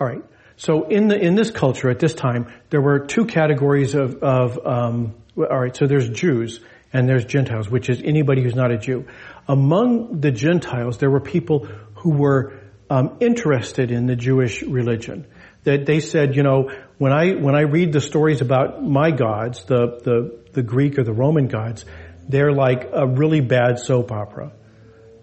all 0.00 0.06
right. 0.06 0.22
So 0.56 0.88
in 0.88 1.08
the 1.08 1.18
in 1.18 1.34
this 1.34 1.50
culture 1.50 1.90
at 1.90 1.98
this 1.98 2.14
time, 2.14 2.52
there 2.70 2.80
were 2.80 3.00
two 3.00 3.26
categories 3.26 3.94
of 3.94 4.22
of 4.22 4.66
um, 4.66 5.14
all 5.36 5.58
right. 5.58 5.76
So 5.76 5.86
there's 5.86 6.08
Jews 6.08 6.60
and 6.92 7.08
there's 7.08 7.24
Gentiles, 7.24 7.68
which 7.68 7.90
is 7.90 8.00
anybody 8.02 8.42
who's 8.42 8.54
not 8.54 8.70
a 8.70 8.78
Jew. 8.78 9.06
Among 9.48 10.20
the 10.20 10.30
Gentiles, 10.30 10.98
there 10.98 11.10
were 11.10 11.20
people 11.20 11.66
who 11.96 12.10
were 12.10 12.54
um, 12.88 13.16
interested 13.20 13.90
in 13.90 14.06
the 14.06 14.16
Jewish 14.16 14.62
religion. 14.62 15.26
That 15.64 15.84
they 15.84 16.00
said, 16.00 16.36
you 16.36 16.42
know, 16.42 16.70
when 16.98 17.12
I 17.12 17.34
when 17.34 17.54
I 17.54 17.62
read 17.62 17.92
the 17.92 18.00
stories 18.00 18.40
about 18.40 18.82
my 18.82 19.10
gods, 19.10 19.64
the 19.64 20.00
the 20.02 20.38
the 20.52 20.62
Greek 20.62 20.98
or 20.98 21.04
the 21.04 21.12
Roman 21.12 21.48
gods, 21.48 21.84
they're 22.28 22.52
like 22.52 22.88
a 22.92 23.06
really 23.06 23.40
bad 23.40 23.78
soap 23.78 24.10
opera, 24.10 24.52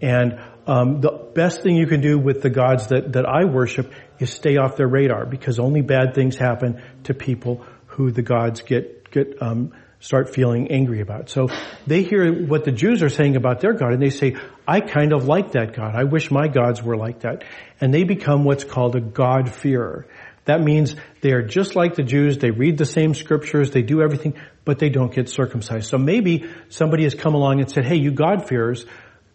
and 0.02 0.40
um, 0.66 1.02
the 1.02 1.12
best 1.12 1.62
thing 1.62 1.76
you 1.76 1.88
can 1.88 2.02
do 2.02 2.18
with 2.18 2.42
the 2.42 2.50
gods 2.50 2.88
that, 2.88 3.14
that 3.14 3.26
I 3.26 3.46
worship 3.46 3.92
is 4.20 4.32
stay 4.32 4.58
off 4.58 4.78
their 4.78 4.88
radar 4.88 5.26
because 5.26 5.60
only 5.60 5.82
bad 5.82 6.16
things 6.16 6.38
happen 6.38 6.82
to 7.04 7.14
people 7.14 7.66
who 7.88 8.12
the 8.12 8.22
gods 8.22 8.62
get 8.62 9.12
get 9.12 9.42
um, 9.42 9.74
start 10.00 10.34
feeling 10.34 10.70
angry 10.70 11.00
about. 11.00 11.30
So 11.30 11.48
they 11.88 12.04
hear 12.04 12.46
what 12.46 12.66
the 12.66 12.74
Jews 12.74 13.02
are 13.04 13.10
saying 13.10 13.38
about 13.38 13.62
their 13.62 13.72
God 13.72 13.94
and 13.94 14.02
they 14.02 14.10
say, 14.10 14.36
I 14.68 14.82
kind 14.82 15.14
of 15.14 15.26
like 15.26 15.54
that 15.54 15.74
God. 15.74 15.96
I 15.96 16.04
wish 16.04 16.30
my 16.30 16.50
gods 16.50 16.84
were 16.84 16.98
like 16.98 17.22
that. 17.22 17.46
And 17.80 17.94
they 17.94 18.04
become 18.04 18.44
what's 18.44 18.66
called 18.66 18.98
a 18.98 19.02
God-fearer. 19.02 20.06
That 20.44 20.62
means 20.62 20.98
they 21.22 21.32
are 21.32 21.42
just 21.42 21.78
like 21.78 21.96
the 21.96 22.04
Jews. 22.04 22.38
They 22.38 22.52
read 22.52 22.78
the 22.78 22.86
same 22.86 23.14
scriptures. 23.14 23.72
They 23.72 23.82
do 23.82 24.02
everything, 24.02 24.34
but 24.66 24.78
they 24.78 24.90
don't 24.90 25.14
get 25.14 25.30
circumcised. 25.30 25.88
So 25.90 25.98
maybe 25.98 26.50
somebody 26.68 27.04
has 27.04 27.16
come 27.16 27.34
along 27.34 27.62
and 27.62 27.72
said, 27.72 27.86
hey, 27.86 27.96
you 27.96 28.12
God-fearers, 28.12 28.86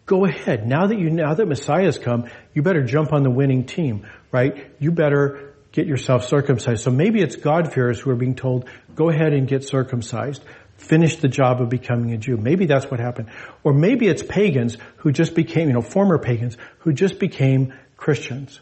go 0.09 0.25
ahead. 0.25 0.67
Now 0.67 0.87
that 0.87 0.97
you, 0.97 1.11
now 1.11 1.35
that 1.35 1.45
Messiah 1.45 1.85
has 1.85 1.99
come, 1.99 2.25
you 2.55 2.63
better 2.63 2.83
jump 2.83 3.13
on 3.13 3.21
the 3.21 3.29
winning 3.29 3.65
team, 3.65 4.07
right? 4.31 4.71
You 4.79 4.91
better 4.91 5.53
get 5.71 5.85
yourself 5.85 6.27
circumcised. 6.27 6.83
So 6.83 6.89
maybe 6.89 7.21
it's 7.21 7.35
God-fearers 7.35 7.99
who 7.99 8.09
are 8.09 8.15
being 8.15 8.33
told, 8.33 8.67
go 8.95 9.09
ahead 9.09 9.33
and 9.33 9.47
get 9.47 9.65
circumcised. 9.65 10.43
Finish 10.77 11.17
the 11.17 11.27
job 11.27 11.61
of 11.61 11.69
becoming 11.69 12.11
a 12.13 12.17
Jew. 12.17 12.37
Maybe 12.37 12.65
that's 12.65 12.89
what 12.89 12.99
happened. 12.99 13.29
Or 13.63 13.71
maybe 13.71 14.07
it's 14.07 14.23
pagans 14.23 14.77
who 14.97 15.11
just 15.11 15.35
became, 15.35 15.67
you 15.67 15.75
know, 15.75 15.83
former 15.83 16.17
pagans 16.17 16.57
who 16.79 16.91
just 16.91 17.19
became 17.19 17.75
Christians. 17.95 18.59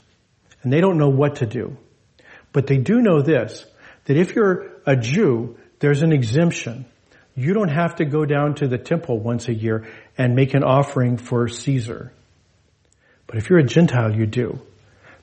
And 0.63 0.73
they 0.73 0.81
don't 0.81 0.97
know 0.97 1.09
what 1.09 1.37
to 1.37 1.45
do. 1.45 1.77
But 2.51 2.67
they 2.67 2.77
do 2.77 2.99
know 2.99 3.21
this, 3.21 3.65
that 4.03 4.17
if 4.17 4.35
you're 4.35 4.81
a 4.85 4.97
Jew, 4.97 5.57
there's 5.79 6.01
an 6.01 6.11
exemption. 6.11 6.87
You 7.37 7.53
don't 7.53 7.69
have 7.69 7.97
to 7.97 8.05
go 8.05 8.25
down 8.25 8.55
to 8.55 8.67
the 8.67 8.79
temple 8.79 9.19
once 9.19 9.47
a 9.47 9.53
year 9.53 9.87
and 10.17 10.35
make 10.35 10.55
an 10.55 10.63
offering 10.63 11.17
for 11.17 11.47
Caesar. 11.47 12.11
But 13.27 13.37
if 13.37 13.51
you're 13.51 13.59
a 13.59 13.63
Gentile, 13.63 14.15
you 14.15 14.25
do. 14.25 14.59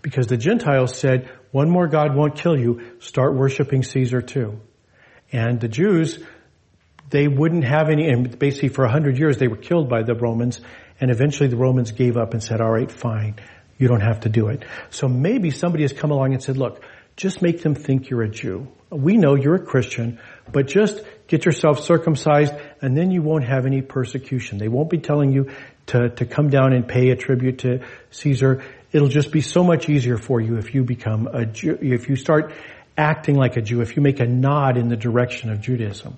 Because 0.01 0.29
the 0.29 0.37
Gentiles 0.37 0.97
said, 0.97 1.29
one 1.51 1.69
more 1.69 1.89
God 1.89 2.15
won't 2.15 2.37
kill 2.37 2.57
you, 2.57 2.93
start 3.01 3.35
worshiping 3.35 3.83
Caesar 3.83 4.23
too. 4.23 4.61
And 5.33 5.61
the 5.61 5.67
Jews, 5.67 6.23
they 7.11 7.27
wouldn't 7.27 7.65
have 7.65 7.89
any, 7.89 8.07
and 8.09 8.39
basically 8.39 8.69
for 8.69 8.85
a 8.85 8.93
hundred 8.93 9.19
years 9.19 9.39
they 9.39 9.49
were 9.49 9.57
killed 9.57 9.89
by 9.89 10.05
the 10.05 10.15
Romans, 10.15 10.61
and 11.01 11.11
eventually 11.11 11.49
the 11.49 11.57
Romans 11.57 11.91
gave 11.91 12.17
up 12.17 12.33
and 12.33 12.41
said, 12.41 12.61
alright, 12.61 12.93
fine, 12.93 13.41
you 13.77 13.89
don't 13.89 14.03
have 14.03 14.21
to 14.21 14.29
do 14.29 14.49
it. 14.51 14.65
So 14.91 15.09
maybe 15.09 15.51
somebody 15.51 15.83
has 15.83 15.93
come 15.93 16.13
along 16.13 16.33
and 16.33 16.41
said, 16.41 16.59
look, 16.59 16.81
just 17.17 17.43
make 17.43 17.63
them 17.63 17.75
think 17.75 18.09
you're 18.09 18.23
a 18.23 18.29
Jew. 18.29 18.69
We 18.91 19.17
know 19.17 19.35
you're 19.35 19.57
a 19.57 19.65
Christian, 19.65 20.21
but 20.53 20.69
just 20.69 21.01
get 21.27 21.45
yourself 21.45 21.81
circumcised 21.81 22.55
and 22.81 22.97
then 22.97 23.11
you 23.11 23.23
won't 23.23 23.45
have 23.45 23.67
any 23.67 23.83
persecution. 23.83 24.59
They 24.59 24.69
won't 24.69 24.91
be 24.91 24.99
telling 24.99 25.33
you 25.33 25.51
to, 25.87 26.11
to 26.11 26.27
come 26.27 26.51
down 26.51 26.73
and 26.73 26.87
pay 26.87 27.11
a 27.11 27.17
tribute 27.17 27.59
to 27.61 27.81
Caesar. 28.11 28.63
It'll 28.93 29.09
just 29.09 29.33
be 29.33 29.41
so 29.41 29.65
much 29.65 29.89
easier 29.89 30.17
for 30.17 30.41
you 30.41 30.57
if 30.57 30.75
you 30.75 30.85
become 30.85 31.27
a 31.27 31.47
Jew, 31.47 31.79
if 31.81 32.09
you 32.09 32.17
start 32.17 32.55
acting 32.97 33.37
like 33.37 33.57
a 33.57 33.63
Jew, 33.63 33.81
if 33.81 33.97
you 33.97 34.03
make 34.03 34.21
a 34.21 34.27
nod 34.27 34.77
in 34.77 34.89
the 34.89 34.97
direction 34.97 35.51
of 35.51 35.61
Judaism. 35.61 36.17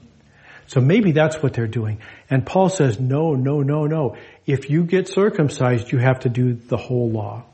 So 0.68 0.80
maybe 0.80 1.12
that's 1.12 1.42
what 1.42 1.52
they're 1.54 1.68
doing. 1.68 2.00
And 2.28 2.44
Paul 2.44 2.68
says, 2.68 2.98
no, 2.98 3.34
no, 3.34 3.62
no, 3.62 3.86
no. 3.86 4.16
If 4.46 4.68
you 4.68 4.82
get 4.84 5.08
circumcised, 5.08 5.92
you 5.92 5.98
have 5.98 6.20
to 6.20 6.28
do 6.28 6.54
the 6.54 6.76
whole 6.76 7.08
law. 7.08 7.44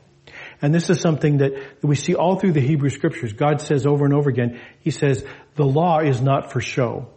And 0.61 0.73
this 0.73 0.89
is 0.89 0.99
something 0.99 1.37
that 1.37 1.51
we 1.83 1.95
see 1.95 2.15
all 2.15 2.39
through 2.39 2.53
the 2.53 2.61
Hebrew 2.61 2.89
scriptures. 2.89 3.33
God 3.33 3.61
says 3.61 3.85
over 3.85 4.05
and 4.05 4.13
over 4.13 4.29
again, 4.29 4.59
He 4.79 4.91
says, 4.91 5.23
the 5.55 5.65
law 5.65 5.99
is 5.99 6.21
not 6.21 6.51
for 6.51 6.59
show. 6.59 7.07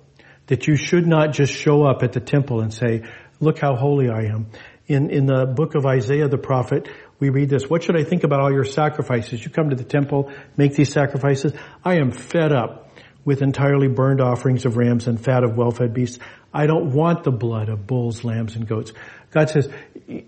That 0.47 0.67
you 0.67 0.77
should 0.77 1.07
not 1.07 1.33
just 1.33 1.53
show 1.53 1.85
up 1.85 2.03
at 2.03 2.13
the 2.13 2.21
temple 2.21 2.61
and 2.61 2.73
say, 2.73 3.03
look 3.41 3.59
how 3.59 3.75
holy 3.75 4.09
I 4.09 4.25
am. 4.25 4.47
In, 4.87 5.11
in 5.11 5.27
the 5.27 5.47
book 5.47 5.75
of 5.75 5.85
Isaiah 5.85 6.29
the 6.29 6.39
prophet, 6.39 6.89
we 7.19 7.31
read 7.31 7.49
this, 7.49 7.69
what 7.69 7.83
should 7.83 7.97
I 7.97 8.05
think 8.05 8.23
about 8.23 8.41
all 8.41 8.53
your 8.53 8.65
sacrifices? 8.65 9.45
You 9.45 9.51
come 9.51 9.71
to 9.71 9.77
the 9.77 9.85
temple, 9.85 10.31
make 10.57 10.75
these 10.75 10.93
sacrifices. 10.93 11.53
I 11.85 11.97
am 11.97 12.13
fed 12.13 12.53
up 12.53 12.91
with 13.25 13.43
entirely 13.43 13.89
burned 13.89 14.21
offerings 14.21 14.65
of 14.65 14.77
rams 14.77 15.09
and 15.09 15.21
fat 15.21 15.43
of 15.43 15.57
well-fed 15.57 15.93
beasts. 15.93 16.21
I 16.55 16.67
don't 16.67 16.93
want 16.93 17.25
the 17.25 17.33
blood 17.33 17.69
of 17.69 17.87
bulls, 17.87 18.23
lambs, 18.23 18.55
and 18.55 18.69
goats. 18.69 18.93
God 19.33 19.51
says, 19.51 19.69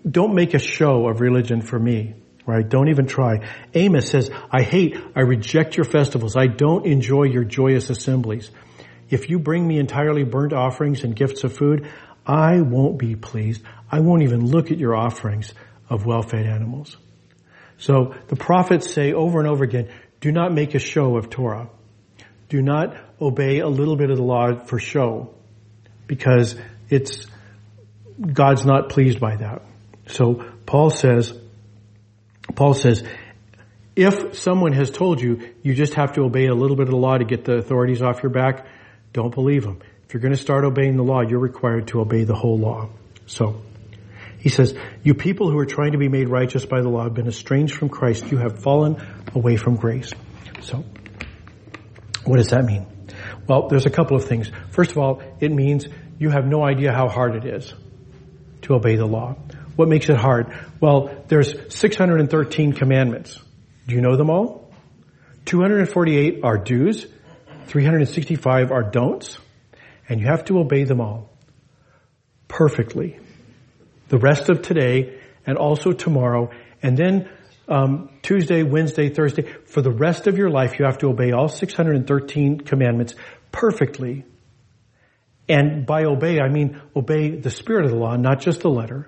don't 0.09 0.35
make 0.35 0.53
a 0.53 0.59
show 0.59 1.07
of 1.07 1.21
religion 1.21 1.61
for 1.61 1.79
me 1.79 2.15
right? 2.49 2.67
Don't 2.67 2.89
even 2.89 3.05
try. 3.05 3.47
Amos 3.75 4.09
says, 4.09 4.31
I 4.51 4.63
hate, 4.63 4.97
I 5.15 5.21
reject 5.21 5.77
your 5.77 5.83
festivals. 5.83 6.35
I 6.35 6.47
don't 6.47 6.87
enjoy 6.87 7.25
your 7.25 7.43
joyous 7.43 7.91
assemblies. 7.91 8.49
If 9.09 9.29
you 9.29 9.39
bring 9.39 9.67
me 9.67 9.79
entirely 9.79 10.23
burnt 10.23 10.53
offerings 10.53 11.03
and 11.03 11.15
gifts 11.15 11.43
of 11.43 11.55
food, 11.55 11.89
I 12.25 12.61
won't 12.61 12.99
be 12.99 13.15
pleased. 13.15 13.63
I 13.91 14.01
won't 14.01 14.23
even 14.23 14.45
look 14.45 14.71
at 14.71 14.77
your 14.77 14.95
offerings 14.95 15.53
of 15.89 16.05
well-fed 16.05 16.45
animals. 16.45 16.95
So 17.77 18.13
the 18.27 18.35
prophets 18.35 18.93
say 18.93 19.13
over 19.13 19.39
and 19.39 19.47
over 19.47 19.63
again, 19.63 19.89
do 20.19 20.31
not 20.31 20.53
make 20.53 20.75
a 20.75 20.79
show 20.79 21.17
of 21.17 21.29
Torah. 21.29 21.69
Do 22.49 22.61
not 22.61 22.95
obey 23.21 23.59
a 23.59 23.67
little 23.67 23.95
bit 23.95 24.09
of 24.09 24.17
the 24.17 24.23
law 24.23 24.63
for 24.65 24.79
show 24.79 25.33
because 26.07 26.55
it's, 26.89 27.25
God's 28.19 28.65
not 28.65 28.89
pleased 28.89 29.19
by 29.19 29.37
that. 29.37 29.61
So 30.07 30.45
Paul 30.65 30.89
says, 30.89 31.33
Paul 32.55 32.73
says, 32.73 33.03
if 33.95 34.35
someone 34.35 34.73
has 34.73 34.91
told 34.91 35.21
you 35.21 35.53
you 35.61 35.73
just 35.73 35.93
have 35.93 36.13
to 36.13 36.21
obey 36.21 36.47
a 36.47 36.53
little 36.53 36.75
bit 36.75 36.87
of 36.87 36.91
the 36.91 36.97
law 36.97 37.17
to 37.17 37.25
get 37.25 37.45
the 37.45 37.55
authorities 37.55 38.01
off 38.01 38.23
your 38.23 38.31
back, 38.31 38.65
don't 39.13 39.33
believe 39.33 39.63
them. 39.63 39.81
If 40.05 40.13
you're 40.13 40.21
going 40.21 40.35
to 40.35 40.41
start 40.41 40.63
obeying 40.63 40.97
the 40.97 41.03
law, 41.03 41.21
you're 41.21 41.39
required 41.39 41.87
to 41.89 42.01
obey 42.01 42.23
the 42.23 42.35
whole 42.35 42.57
law. 42.57 42.89
So, 43.25 43.61
he 44.39 44.49
says, 44.49 44.73
you 45.03 45.13
people 45.13 45.51
who 45.51 45.57
are 45.59 45.65
trying 45.65 45.91
to 45.91 45.97
be 45.97 46.07
made 46.07 46.29
righteous 46.29 46.65
by 46.65 46.81
the 46.81 46.89
law 46.89 47.03
have 47.03 47.13
been 47.13 47.27
estranged 47.27 47.75
from 47.75 47.89
Christ. 47.89 48.31
You 48.31 48.37
have 48.37 48.61
fallen 48.61 48.97
away 49.35 49.57
from 49.57 49.75
grace. 49.75 50.13
So, 50.61 50.83
what 52.23 52.37
does 52.37 52.47
that 52.47 52.63
mean? 52.65 52.87
Well, 53.47 53.67
there's 53.67 53.85
a 53.85 53.89
couple 53.89 54.15
of 54.15 54.25
things. 54.25 54.49
First 54.71 54.91
of 54.91 54.97
all, 54.97 55.21
it 55.39 55.51
means 55.51 55.87
you 56.17 56.29
have 56.29 56.45
no 56.45 56.63
idea 56.63 56.91
how 56.93 57.09
hard 57.09 57.35
it 57.35 57.45
is 57.45 57.73
to 58.63 58.75
obey 58.75 58.95
the 58.95 59.05
law. 59.05 59.35
What 59.75 59.87
makes 59.87 60.09
it 60.09 60.17
hard? 60.17 60.53
Well, 60.79 61.23
there's 61.27 61.53
613 61.73 62.73
commandments. 62.73 63.39
Do 63.87 63.95
you 63.95 64.01
know 64.01 64.15
them 64.15 64.29
all? 64.29 64.71
248 65.45 66.41
are 66.43 66.57
do's, 66.57 67.07
365 67.69 68.71
are 68.71 68.83
don'ts, 68.83 69.37
and 70.07 70.19
you 70.19 70.25
have 70.25 70.45
to 70.45 70.59
obey 70.59 70.83
them 70.83 70.99
all 70.99 71.29
perfectly. 72.47 73.19
The 74.07 74.17
rest 74.17 74.49
of 74.49 74.63
today 74.63 75.19
and 75.45 75.57
also 75.57 75.91
tomorrow, 75.91 76.49
and 76.81 76.97
then 76.97 77.29
um, 77.67 78.09
Tuesday, 78.23 78.63
Wednesday, 78.63 79.09
Thursday, 79.09 79.43
for 79.65 79.83
the 79.83 79.91
rest 79.91 80.25
of 80.25 80.37
your 80.37 80.49
life, 80.49 80.79
you 80.79 80.85
have 80.85 80.97
to 80.99 81.07
obey 81.07 81.31
all 81.31 81.47
613 81.47 82.61
commandments 82.61 83.13
perfectly. 83.51 84.25
And 85.47 85.85
by 85.85 86.05
obey, 86.05 86.39
I 86.39 86.49
mean 86.49 86.81
obey 86.95 87.29
the 87.29 87.51
spirit 87.51 87.85
of 87.85 87.91
the 87.91 87.97
law, 87.97 88.15
not 88.15 88.41
just 88.41 88.61
the 88.61 88.69
letter. 88.69 89.07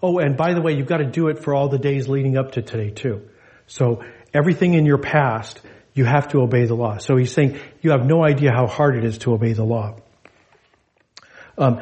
Oh, 0.00 0.18
and 0.18 0.36
by 0.36 0.54
the 0.54 0.60
way, 0.60 0.74
you've 0.74 0.86
got 0.86 0.98
to 0.98 1.10
do 1.10 1.26
it 1.26 1.40
for 1.40 1.54
all 1.54 1.68
the 1.68 1.78
days 1.78 2.08
leading 2.08 2.36
up 2.36 2.52
to 2.52 2.62
today 2.62 2.90
too. 2.90 3.28
So 3.66 4.04
everything 4.32 4.74
in 4.74 4.86
your 4.86 4.98
past, 4.98 5.60
you 5.98 6.04
have 6.04 6.28
to 6.28 6.40
obey 6.40 6.64
the 6.64 6.74
law. 6.74 6.98
So 6.98 7.16
he's 7.16 7.32
saying 7.32 7.58
you 7.82 7.90
have 7.90 8.06
no 8.06 8.24
idea 8.24 8.52
how 8.52 8.66
hard 8.66 8.96
it 8.96 9.04
is 9.04 9.18
to 9.18 9.34
obey 9.34 9.52
the 9.52 9.64
law. 9.64 9.96
Um, 11.58 11.80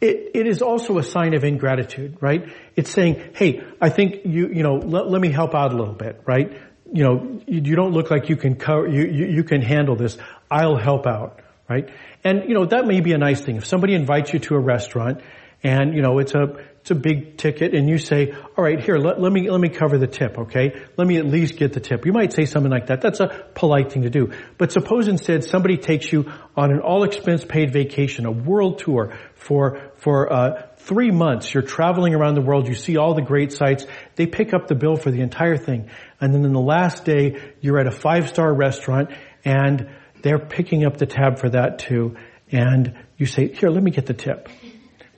it, 0.00 0.30
it 0.34 0.46
is 0.46 0.62
also 0.62 0.98
a 0.98 1.02
sign 1.02 1.34
of 1.34 1.44
ingratitude, 1.44 2.16
right? 2.20 2.48
It's 2.76 2.90
saying, 2.90 3.32
hey, 3.34 3.62
I 3.80 3.90
think 3.90 4.24
you, 4.24 4.48
you 4.48 4.62
know, 4.62 4.76
let, 4.76 5.08
let 5.08 5.20
me 5.20 5.30
help 5.30 5.54
out 5.54 5.72
a 5.72 5.76
little 5.76 5.94
bit, 5.94 6.22
right? 6.26 6.58
You 6.92 7.04
know, 7.04 7.40
you, 7.46 7.60
you 7.62 7.76
don't 7.76 7.92
look 7.92 8.10
like 8.10 8.28
you 8.28 8.36
can 8.36 8.56
cover, 8.56 8.88
you, 8.88 9.04
you, 9.04 9.26
you 9.26 9.44
can 9.44 9.60
handle 9.60 9.96
this. 9.96 10.16
I'll 10.50 10.76
help 10.76 11.06
out, 11.06 11.40
right? 11.68 11.88
And, 12.24 12.48
you 12.48 12.54
know, 12.54 12.64
that 12.66 12.86
may 12.86 13.00
be 13.00 13.12
a 13.12 13.18
nice 13.18 13.40
thing. 13.40 13.56
If 13.56 13.66
somebody 13.66 13.94
invites 13.94 14.32
you 14.32 14.38
to 14.40 14.54
a 14.54 14.60
restaurant 14.60 15.20
and, 15.62 15.94
you 15.94 16.02
know, 16.02 16.18
it's 16.18 16.34
a, 16.34 16.56
it's 16.86 16.92
a 16.92 16.94
big 16.94 17.36
ticket 17.36 17.74
and 17.74 17.88
you 17.88 17.98
say, 17.98 18.30
all 18.56 18.62
right, 18.62 18.78
here, 18.78 18.96
let, 18.96 19.20
let 19.20 19.32
me, 19.32 19.50
let 19.50 19.60
me 19.60 19.68
cover 19.68 19.98
the 19.98 20.06
tip, 20.06 20.38
okay? 20.38 20.70
Let 20.96 21.08
me 21.08 21.16
at 21.16 21.26
least 21.26 21.56
get 21.56 21.72
the 21.72 21.80
tip. 21.80 22.06
You 22.06 22.12
might 22.12 22.32
say 22.32 22.44
something 22.44 22.70
like 22.70 22.86
that. 22.86 23.00
That's 23.00 23.18
a 23.18 23.44
polite 23.56 23.90
thing 23.90 24.02
to 24.02 24.08
do. 24.08 24.30
But 24.56 24.70
suppose 24.70 25.08
instead 25.08 25.42
somebody 25.42 25.78
takes 25.78 26.12
you 26.12 26.30
on 26.56 26.70
an 26.70 26.78
all 26.78 27.02
expense 27.02 27.44
paid 27.44 27.72
vacation, 27.72 28.24
a 28.24 28.30
world 28.30 28.78
tour 28.78 29.18
for, 29.34 29.90
for, 29.96 30.32
uh, 30.32 30.68
three 30.78 31.10
months. 31.10 31.52
You're 31.52 31.64
traveling 31.64 32.14
around 32.14 32.36
the 32.36 32.40
world. 32.40 32.68
You 32.68 32.74
see 32.74 32.96
all 32.96 33.14
the 33.14 33.22
great 33.22 33.50
sights. 33.50 33.84
They 34.14 34.28
pick 34.28 34.54
up 34.54 34.68
the 34.68 34.76
bill 34.76 34.94
for 34.94 35.10
the 35.10 35.22
entire 35.22 35.56
thing. 35.56 35.90
And 36.20 36.32
then 36.32 36.44
in 36.44 36.52
the 36.52 36.60
last 36.60 37.04
day, 37.04 37.52
you're 37.60 37.80
at 37.80 37.88
a 37.88 37.90
five 37.90 38.28
star 38.28 38.54
restaurant 38.54 39.10
and 39.44 39.90
they're 40.22 40.38
picking 40.38 40.86
up 40.86 40.98
the 40.98 41.06
tab 41.06 41.40
for 41.40 41.50
that 41.50 41.80
too. 41.80 42.14
And 42.52 42.96
you 43.16 43.26
say, 43.26 43.48
here, 43.48 43.70
let 43.70 43.82
me 43.82 43.90
get 43.90 44.06
the 44.06 44.14
tip. 44.14 44.48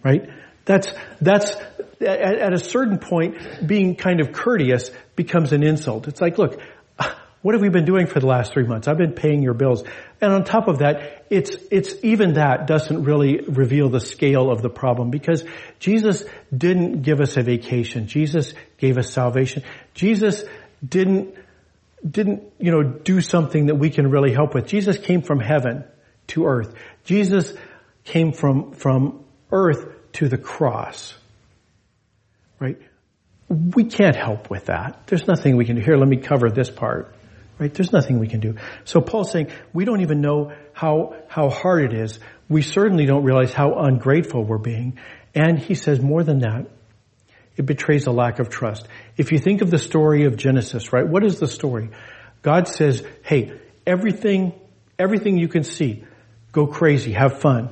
Right? 0.03 0.31
That's, 0.69 0.93
that's, 1.23 1.57
at, 1.99 2.53
a 2.53 2.59
certain 2.59 2.99
point, 2.99 3.67
being 3.67 3.97
kind 3.97 4.21
of 4.21 4.33
courteous 4.33 4.91
becomes 5.17 5.55
an 5.55 5.63
insult. 5.63 6.09
It's 6.09 6.21
like, 6.21 6.37
look, 6.37 6.61
what 7.41 7.55
have 7.55 7.63
we 7.63 7.71
been 7.71 7.87
doing 7.87 8.07
for 8.07 8.21
the 8.21 8.27
last 8.27 8.53
three 8.53 8.67
months? 8.67 8.87
I've 8.87 8.99
been 8.99 9.15
paying 9.15 9.43
your 9.43 9.55
bills. 9.55 9.83
And 10.21 10.31
on 10.31 10.45
top 10.45 10.69
of 10.69 10.81
that, 10.81 11.25
it's, 11.31 11.57
it's 11.71 11.95
even 12.03 12.35
that 12.35 12.67
doesn't 12.67 13.05
really 13.05 13.41
reveal 13.49 13.89
the 13.89 13.99
scale 13.99 14.51
of 14.51 14.61
the 14.61 14.69
problem 14.69 15.09
because 15.09 15.43
Jesus 15.79 16.23
didn't 16.55 17.01
give 17.01 17.23
us 17.23 17.39
a 17.39 17.43
vacation. 17.43 18.07
Jesus 18.07 18.53
gave 18.77 18.99
us 18.99 19.11
salvation. 19.11 19.63
Jesus 19.95 20.45
didn't, 20.87 21.35
didn't, 22.07 22.43
you 22.59 22.73
know, 22.73 22.83
do 22.83 23.23
something 23.23 23.69
that 23.69 23.77
we 23.77 23.89
can 23.89 24.11
really 24.11 24.35
help 24.35 24.55
with. 24.55 24.67
Jesus 24.67 24.99
came 24.99 25.23
from 25.23 25.41
heaven 25.41 25.85
to 26.27 26.45
earth. 26.45 26.75
Jesus 27.05 27.55
came 28.05 28.33
from, 28.33 28.73
from 28.73 29.25
earth 29.51 29.95
to 30.15 30.29
the 30.29 30.39
cross. 30.39 31.15
Right? 32.59 32.79
We 33.49 33.85
can't 33.85 34.17
help 34.17 34.51
with 34.51 34.67
that. 34.67 35.07
There's 35.07 35.27
nothing 35.27 35.57
we 35.57 35.65
can 35.65 35.77
do. 35.77 35.83
Here, 35.83 35.97
let 35.97 36.09
me 36.09 36.19
cover 36.19 36.51
this 36.51 36.71
part. 36.71 37.15
Right? 37.59 37.73
There's 37.73 37.93
nothing 37.93 38.19
we 38.19 38.29
can 38.29 38.41
do. 38.41 38.57
So 38.85 39.01
Paul's 39.01 39.33
saying, 39.33 39.51
we 39.73 39.85
don't 39.85 40.01
even 40.01 40.21
know 40.21 40.53
how, 40.73 41.17
how 41.29 41.49
hard 41.49 41.93
it 41.93 41.99
is. 41.99 42.19
We 42.49 42.63
certainly 42.63 43.07
don't 43.07 43.25
realize 43.25 43.53
how 43.53 43.75
ungrateful 43.75 44.45
we're 44.45 44.59
being. 44.59 44.99
And 45.35 45.59
he 45.59 45.75
says 45.75 46.01
more 46.01 46.23
than 46.23 46.41
that. 46.41 46.67
It 47.57 47.67
betrays 47.67 48.07
a 48.07 48.13
lack 48.13 48.39
of 48.39 48.49
trust. 48.49 48.87
If 49.17 49.33
you 49.33 49.39
think 49.39 49.63
of 49.63 49.71
the 49.71 49.79
story 49.79 50.25
of 50.25 50.37
Genesis, 50.37 50.93
right? 50.93 51.07
What 51.07 51.25
is 51.25 51.41
the 51.41 51.49
story? 51.49 51.91
God 52.43 52.69
says, 52.69 53.03
hey, 53.25 53.59
everything, 53.85 54.53
everything 54.97 55.39
you 55.39 55.49
can 55.49 55.65
see, 55.65 56.05
go 56.53 56.69
crazy, 56.69 57.13
have 57.13 57.41
fun, 57.41 57.71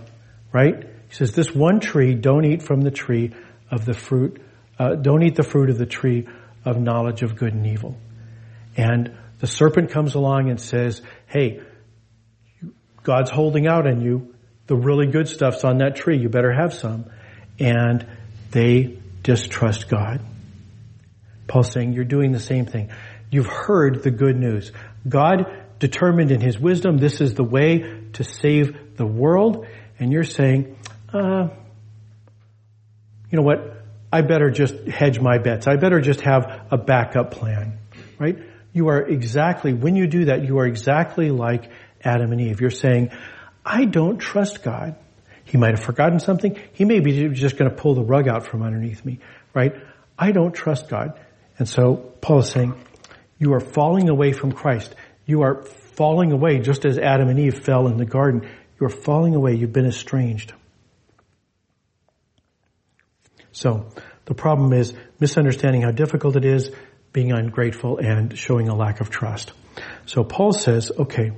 right? 0.52 0.86
He 1.08 1.14
says, 1.14 1.32
this 1.32 1.54
one 1.54 1.80
tree, 1.80 2.14
don't 2.14 2.44
eat 2.44 2.62
from 2.62 2.80
the 2.80 2.90
tree 2.90 3.32
of 3.70 3.84
the 3.84 3.94
fruit, 3.94 4.42
uh, 4.78 4.94
don't 4.94 5.22
eat 5.22 5.36
the 5.36 5.42
fruit 5.42 5.70
of 5.70 5.78
the 5.78 5.86
tree 5.86 6.26
of 6.64 6.80
knowledge 6.80 7.22
of 7.22 7.36
good 7.36 7.54
and 7.54 7.66
evil. 7.66 7.96
And 8.76 9.16
the 9.40 9.46
serpent 9.46 9.90
comes 9.90 10.14
along 10.14 10.50
and 10.50 10.60
says, 10.60 11.02
hey, 11.26 11.62
God's 13.02 13.30
holding 13.30 13.66
out 13.66 13.86
on 13.86 14.00
you. 14.00 14.34
The 14.66 14.76
really 14.76 15.06
good 15.06 15.28
stuff's 15.28 15.64
on 15.64 15.78
that 15.78 15.96
tree. 15.96 16.18
You 16.18 16.28
better 16.28 16.52
have 16.52 16.74
some. 16.74 17.06
And 17.58 18.06
they 18.50 18.98
distrust 19.22 19.88
God. 19.88 20.20
Paul's 21.46 21.70
saying 21.70 21.92
you're 21.92 22.04
doing 22.04 22.32
the 22.32 22.40
same 22.40 22.66
thing. 22.66 22.90
You've 23.30 23.46
heard 23.46 24.02
the 24.02 24.10
good 24.10 24.36
news. 24.36 24.72
God 25.08 25.46
determined 25.78 26.32
in 26.32 26.40
his 26.40 26.58
wisdom 26.58 26.96
this 26.96 27.20
is 27.20 27.34
the 27.34 27.44
way 27.44 28.02
to 28.14 28.24
save 28.24 28.96
the 28.96 29.06
world. 29.06 29.66
And 29.98 30.12
you're 30.12 30.24
saying, 30.24 30.76
uh, 31.16 31.48
you 33.30 33.36
know 33.36 33.42
what? 33.42 33.76
I 34.12 34.22
better 34.22 34.50
just 34.50 34.74
hedge 34.86 35.20
my 35.20 35.38
bets. 35.38 35.66
I 35.66 35.76
better 35.76 36.00
just 36.00 36.20
have 36.22 36.66
a 36.70 36.78
backup 36.78 37.32
plan, 37.32 37.78
right? 38.18 38.38
You 38.72 38.88
are 38.88 39.00
exactly, 39.02 39.72
when 39.72 39.96
you 39.96 40.06
do 40.06 40.26
that, 40.26 40.44
you 40.44 40.58
are 40.58 40.66
exactly 40.66 41.30
like 41.30 41.70
Adam 42.02 42.32
and 42.32 42.40
Eve. 42.40 42.60
You're 42.60 42.70
saying, 42.70 43.10
I 43.64 43.84
don't 43.84 44.18
trust 44.18 44.62
God. 44.62 44.96
He 45.44 45.58
might 45.58 45.74
have 45.76 45.82
forgotten 45.82 46.20
something. 46.20 46.58
He 46.72 46.84
may 46.84 47.00
be 47.00 47.28
just 47.30 47.56
going 47.56 47.70
to 47.70 47.76
pull 47.76 47.94
the 47.94 48.04
rug 48.04 48.28
out 48.28 48.46
from 48.46 48.62
underneath 48.62 49.04
me, 49.04 49.18
right? 49.54 49.74
I 50.18 50.32
don't 50.32 50.52
trust 50.52 50.88
God. 50.88 51.18
And 51.58 51.68
so 51.68 51.96
Paul 52.20 52.40
is 52.40 52.50
saying, 52.50 52.74
you 53.38 53.54
are 53.54 53.60
falling 53.60 54.08
away 54.08 54.32
from 54.32 54.52
Christ. 54.52 54.94
You 55.24 55.42
are 55.42 55.62
falling 55.62 56.32
away 56.32 56.58
just 56.60 56.84
as 56.84 56.98
Adam 56.98 57.28
and 57.28 57.38
Eve 57.38 57.58
fell 57.58 57.86
in 57.88 57.96
the 57.96 58.04
garden. 58.04 58.48
You 58.80 58.86
are 58.86 58.90
falling 58.90 59.34
away. 59.34 59.54
You've 59.54 59.72
been 59.72 59.86
estranged. 59.86 60.52
So 63.56 63.88
the 64.26 64.34
problem 64.34 64.74
is 64.74 64.92
misunderstanding 65.18 65.80
how 65.80 65.90
difficult 65.90 66.36
it 66.36 66.44
is, 66.44 66.70
being 67.14 67.32
ungrateful, 67.32 67.96
and 67.96 68.36
showing 68.36 68.68
a 68.68 68.74
lack 68.74 69.00
of 69.00 69.08
trust. 69.08 69.50
So 70.04 70.24
Paul 70.24 70.52
says, 70.52 70.92
okay, 70.98 71.32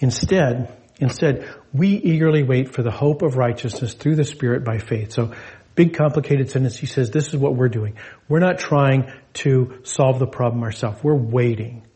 instead, 0.00 0.76
instead, 0.98 1.48
we 1.72 1.90
eagerly 1.90 2.42
wait 2.42 2.74
for 2.74 2.82
the 2.82 2.90
hope 2.90 3.22
of 3.22 3.36
righteousness 3.36 3.94
through 3.94 4.16
the 4.16 4.24
Spirit 4.24 4.64
by 4.64 4.78
faith. 4.78 5.12
So 5.12 5.34
big 5.76 5.94
complicated 5.94 6.50
sentence. 6.50 6.76
He 6.76 6.86
says, 6.86 7.12
this 7.12 7.28
is 7.28 7.36
what 7.36 7.54
we're 7.54 7.68
doing. 7.68 7.96
We're 8.28 8.40
not 8.40 8.58
trying 8.58 9.12
to 9.34 9.78
solve 9.84 10.18
the 10.18 10.26
problem 10.26 10.64
ourselves. 10.64 10.98
We're 11.04 11.14
waiting. 11.14 11.86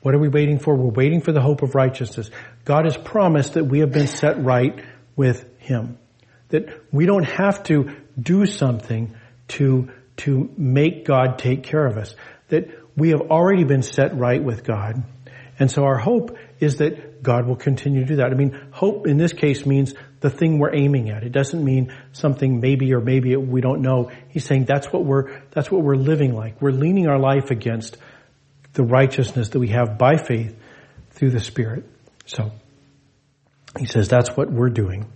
What 0.00 0.14
are 0.14 0.18
we 0.18 0.28
waiting 0.28 0.60
for? 0.60 0.74
We're 0.74 0.94
waiting 0.94 1.20
for 1.20 1.32
the 1.32 1.42
hope 1.42 1.60
of 1.60 1.74
righteousness. 1.74 2.30
God 2.64 2.86
has 2.86 2.96
promised 2.96 3.52
that 3.54 3.64
we 3.64 3.80
have 3.80 3.92
been 3.92 4.06
set 4.06 4.42
right 4.42 4.82
with 5.14 5.44
Him. 5.58 5.98
That 6.48 6.82
we 6.92 7.06
don't 7.06 7.24
have 7.24 7.62
to 7.64 7.96
do 8.20 8.46
something 8.46 9.14
to, 9.48 9.90
to 10.18 10.50
make 10.56 11.04
God 11.04 11.38
take 11.38 11.62
care 11.62 11.86
of 11.86 11.96
us. 11.96 12.14
That 12.48 12.70
we 12.96 13.10
have 13.10 13.20
already 13.22 13.64
been 13.64 13.82
set 13.82 14.16
right 14.16 14.42
with 14.42 14.64
God. 14.64 15.02
And 15.58 15.70
so 15.70 15.84
our 15.84 15.98
hope 15.98 16.36
is 16.60 16.76
that 16.76 17.22
God 17.22 17.46
will 17.46 17.56
continue 17.56 18.00
to 18.00 18.06
do 18.06 18.16
that. 18.16 18.26
I 18.30 18.34
mean, 18.34 18.68
hope 18.72 19.06
in 19.06 19.16
this 19.16 19.32
case 19.32 19.64
means 19.66 19.94
the 20.20 20.30
thing 20.30 20.58
we're 20.58 20.74
aiming 20.74 21.10
at. 21.10 21.22
It 21.22 21.32
doesn't 21.32 21.64
mean 21.64 21.94
something 22.12 22.60
maybe 22.60 22.92
or 22.94 23.00
maybe 23.00 23.34
we 23.36 23.60
don't 23.60 23.80
know. 23.80 24.10
He's 24.28 24.44
saying 24.44 24.66
that's 24.66 24.92
what 24.92 25.04
we're, 25.04 25.40
that's 25.50 25.70
what 25.70 25.82
we're 25.82 25.96
living 25.96 26.34
like. 26.34 26.60
We're 26.60 26.72
leaning 26.72 27.08
our 27.08 27.18
life 27.18 27.50
against 27.50 27.96
the 28.74 28.82
righteousness 28.82 29.50
that 29.50 29.58
we 29.58 29.68
have 29.68 29.98
by 29.98 30.16
faith 30.18 30.54
through 31.12 31.30
the 31.30 31.40
Spirit. 31.40 31.84
So, 32.26 32.52
he 33.78 33.86
says 33.86 34.08
that's 34.08 34.30
what 34.36 34.50
we're 34.50 34.70
doing. 34.70 35.10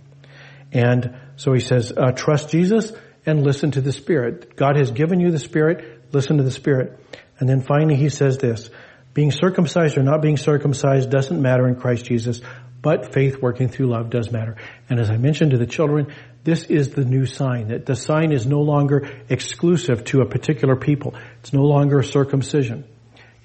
And 0.71 1.15
so 1.35 1.53
he 1.53 1.59
says, 1.59 1.91
uh, 1.95 2.11
trust 2.11 2.49
Jesus 2.49 2.91
and 3.25 3.43
listen 3.43 3.71
to 3.71 3.81
the 3.81 3.91
Spirit. 3.91 4.55
God 4.55 4.77
has 4.77 4.91
given 4.91 5.19
you 5.19 5.31
the 5.31 5.39
Spirit, 5.39 6.13
listen 6.13 6.37
to 6.37 6.43
the 6.43 6.51
Spirit. 6.51 6.99
And 7.39 7.49
then 7.49 7.61
finally 7.61 7.95
he 7.95 8.09
says 8.09 8.37
this, 8.37 8.69
being 9.13 9.31
circumcised 9.31 9.97
or 9.97 10.03
not 10.03 10.21
being 10.21 10.37
circumcised 10.37 11.09
doesn't 11.09 11.41
matter 11.41 11.67
in 11.67 11.75
Christ 11.75 12.05
Jesus, 12.05 12.39
but 12.81 13.13
faith 13.13 13.41
working 13.41 13.67
through 13.67 13.87
love 13.87 14.09
does 14.09 14.31
matter. 14.31 14.55
And 14.89 14.99
as 14.99 15.09
I 15.09 15.17
mentioned 15.17 15.51
to 15.51 15.57
the 15.57 15.65
children, 15.65 16.13
this 16.43 16.63
is 16.63 16.89
the 16.89 17.05
new 17.05 17.25
sign, 17.25 17.67
that 17.67 17.85
the 17.85 17.95
sign 17.95 18.31
is 18.31 18.47
no 18.47 18.61
longer 18.61 19.09
exclusive 19.29 20.03
to 20.05 20.21
a 20.21 20.25
particular 20.25 20.75
people. 20.75 21.15
It's 21.41 21.53
no 21.53 21.63
longer 21.63 22.01
circumcision. 22.01 22.85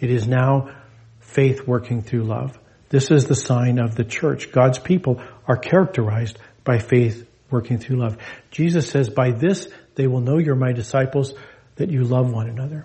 It 0.00 0.10
is 0.10 0.26
now 0.26 0.74
faith 1.20 1.66
working 1.66 2.02
through 2.02 2.24
love. 2.24 2.58
This 2.88 3.10
is 3.10 3.26
the 3.26 3.34
sign 3.34 3.78
of 3.78 3.96
the 3.96 4.04
church. 4.04 4.52
God's 4.52 4.78
people 4.78 5.20
are 5.46 5.56
characterized 5.56 6.38
by 6.66 6.78
faith 6.78 7.26
working 7.50 7.78
through 7.78 7.96
love. 7.96 8.18
Jesus 8.50 8.90
says, 8.90 9.08
by 9.08 9.30
this 9.30 9.68
they 9.94 10.06
will 10.06 10.20
know 10.20 10.36
you're 10.36 10.56
my 10.56 10.72
disciples, 10.72 11.32
that 11.76 11.90
you 11.90 12.04
love 12.04 12.30
one 12.30 12.48
another. 12.48 12.84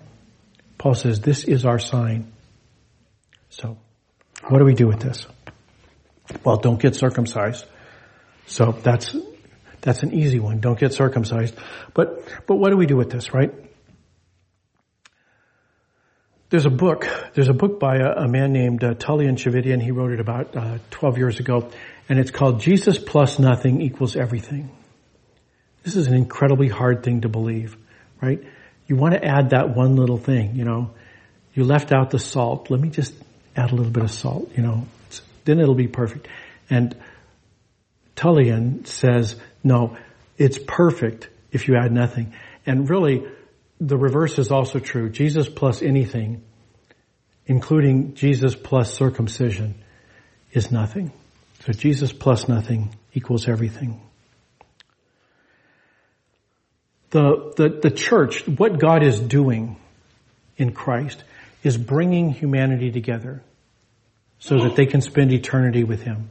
Paul 0.78 0.94
says, 0.94 1.20
this 1.20 1.44
is 1.44 1.66
our 1.66 1.78
sign. 1.78 2.32
So, 3.50 3.76
what 4.48 4.58
do 4.58 4.64
we 4.64 4.74
do 4.74 4.86
with 4.86 5.00
this? 5.00 5.26
Well, 6.44 6.56
don't 6.56 6.80
get 6.80 6.96
circumcised. 6.96 7.66
So 8.46 8.72
that's, 8.72 9.14
that's 9.80 10.02
an 10.02 10.12
easy 10.14 10.40
one. 10.40 10.60
Don't 10.60 10.78
get 10.78 10.92
circumcised. 10.94 11.54
But, 11.94 12.24
but 12.46 12.56
what 12.56 12.70
do 12.70 12.76
we 12.76 12.86
do 12.86 12.96
with 12.96 13.10
this, 13.10 13.34
right? 13.34 13.52
There's 16.50 16.66
a 16.66 16.70
book, 16.70 17.06
there's 17.34 17.48
a 17.48 17.54
book 17.54 17.80
by 17.80 17.96
a, 17.96 18.24
a 18.24 18.28
man 18.28 18.52
named 18.52 18.84
uh, 18.84 18.94
Tullian 18.94 19.36
Tchividjian. 19.36 19.82
He 19.82 19.90
wrote 19.90 20.12
it 20.12 20.20
about 20.20 20.54
uh, 20.56 20.78
12 20.90 21.18
years 21.18 21.40
ago 21.40 21.70
and 22.12 22.20
it's 22.20 22.30
called 22.30 22.60
Jesus 22.60 22.98
plus 22.98 23.38
nothing 23.38 23.80
equals 23.80 24.16
everything. 24.16 24.68
This 25.82 25.96
is 25.96 26.08
an 26.08 26.14
incredibly 26.14 26.68
hard 26.68 27.02
thing 27.02 27.22
to 27.22 27.30
believe, 27.30 27.74
right? 28.20 28.38
You 28.86 28.96
want 28.96 29.14
to 29.14 29.24
add 29.24 29.48
that 29.50 29.74
one 29.74 29.96
little 29.96 30.18
thing, 30.18 30.54
you 30.54 30.66
know. 30.66 30.90
You 31.54 31.64
left 31.64 31.90
out 31.90 32.10
the 32.10 32.18
salt. 32.18 32.70
Let 32.70 32.80
me 32.80 32.90
just 32.90 33.14
add 33.56 33.72
a 33.72 33.74
little 33.74 33.90
bit 33.90 34.02
of 34.02 34.10
salt, 34.10 34.50
you 34.54 34.62
know. 34.62 34.86
Then 35.46 35.58
it'll 35.58 35.74
be 35.74 35.88
perfect. 35.88 36.28
And 36.68 36.94
Tullian 38.14 38.86
says, 38.86 39.36
no, 39.64 39.96
it's 40.36 40.58
perfect 40.58 41.30
if 41.50 41.66
you 41.66 41.76
add 41.76 41.92
nothing. 41.92 42.34
And 42.66 42.90
really, 42.90 43.24
the 43.80 43.96
reverse 43.96 44.38
is 44.38 44.50
also 44.50 44.80
true. 44.80 45.08
Jesus 45.08 45.48
plus 45.48 45.80
anything, 45.80 46.42
including 47.46 48.12
Jesus 48.16 48.54
plus 48.54 48.92
circumcision, 48.92 49.76
is 50.52 50.70
nothing. 50.70 51.10
So 51.64 51.72
Jesus 51.72 52.12
plus 52.12 52.48
nothing 52.48 52.94
equals 53.14 53.48
everything. 53.48 54.00
The, 57.10 57.52
the, 57.56 57.80
the 57.82 57.90
church, 57.90 58.48
what 58.48 58.80
God 58.80 59.04
is 59.04 59.20
doing 59.20 59.76
in 60.56 60.72
Christ 60.72 61.22
is 61.62 61.76
bringing 61.76 62.30
humanity 62.30 62.90
together 62.90 63.42
so 64.40 64.58
that 64.64 64.74
they 64.74 64.86
can 64.86 65.02
spend 65.02 65.32
eternity 65.32 65.84
with 65.84 66.02
Him. 66.02 66.30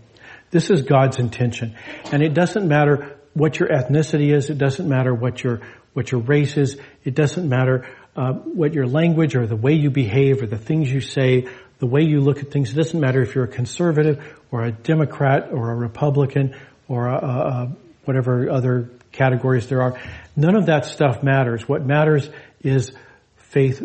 This 0.49 0.69
is 0.69 0.81
God's 0.81 1.17
intention. 1.17 1.77
And 2.11 2.21
it 2.21 2.33
doesn't 2.33 2.67
matter 2.67 3.17
what 3.33 3.57
your 3.57 3.69
ethnicity 3.69 4.33
is. 4.35 4.49
It 4.49 4.57
doesn't 4.57 4.89
matter 4.89 5.13
what 5.13 5.41
your, 5.41 5.61
what 5.93 6.11
your 6.11 6.19
race 6.19 6.57
is. 6.57 6.77
It 7.05 7.15
doesn't 7.15 7.47
matter 7.47 7.87
uh, 8.17 8.33
what 8.33 8.73
your 8.73 8.85
language 8.85 9.35
or 9.37 9.47
the 9.47 9.55
way 9.55 9.73
you 9.73 9.89
behave 9.89 10.41
or 10.41 10.47
the 10.47 10.57
things 10.57 10.91
you 10.91 10.99
say, 10.99 11.47
the 11.81 11.87
way 11.87 12.03
you 12.03 12.21
look 12.21 12.37
at 12.37 12.51
things. 12.51 12.71
It 12.71 12.75
doesn't 12.75 12.99
matter 12.99 13.23
if 13.23 13.33
you're 13.33 13.45
a 13.45 13.47
conservative 13.47 14.23
or 14.51 14.63
a 14.63 14.71
Democrat 14.71 15.49
or 15.51 15.71
a 15.71 15.75
Republican 15.75 16.55
or 16.87 17.07
a, 17.07 17.15
a, 17.15 17.71
whatever 18.05 18.51
other 18.51 18.91
categories 19.11 19.67
there 19.67 19.81
are. 19.81 19.99
None 20.35 20.55
of 20.55 20.67
that 20.67 20.85
stuff 20.85 21.23
matters. 21.23 21.67
What 21.67 21.83
matters 21.83 22.29
is 22.61 22.91
faith 23.37 23.83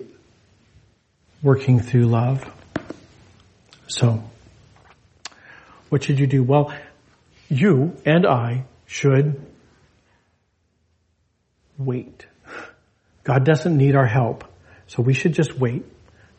working 1.42 1.80
through 1.80 2.04
love. 2.04 2.44
So, 3.88 4.22
what 5.88 6.04
should 6.04 6.18
you 6.18 6.26
do? 6.26 6.42
Well, 6.42 6.74
you 7.48 7.96
and 8.04 8.26
I 8.26 8.64
should 8.84 9.40
wait. 11.78 12.26
God 13.24 13.46
doesn't 13.46 13.74
need 13.74 13.96
our 13.96 14.06
help, 14.06 14.44
so 14.86 15.02
we 15.02 15.14
should 15.14 15.32
just 15.32 15.58
wait. 15.58 15.82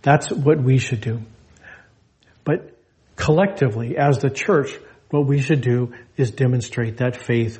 That's 0.03 0.31
what 0.31 0.61
we 0.61 0.77
should 0.77 1.01
do. 1.01 1.23
But 2.47 2.73
collectively, 3.17 3.97
as 3.97 4.19
the 4.19 4.29
church, 4.29 4.73
what 5.09 5.27
we 5.27 5.41
should 5.41 5.59
do 5.59 5.93
is 6.15 6.31
demonstrate 6.31 6.99
that 6.99 7.17
faith 7.17 7.59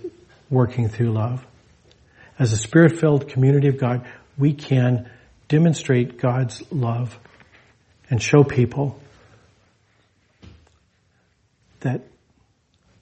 working 0.50 0.88
through 0.88 1.12
love. 1.12 1.46
As 2.40 2.54
a 2.54 2.56
spirit-filled 2.56 3.28
community 3.28 3.68
of 3.68 3.78
God, 3.78 4.08
we 4.38 4.54
can 4.54 5.12
demonstrate 5.50 6.18
God's 6.18 6.64
love 6.72 7.20
and 8.10 8.24
show 8.24 8.46
people 8.46 8.98
that 11.82 12.04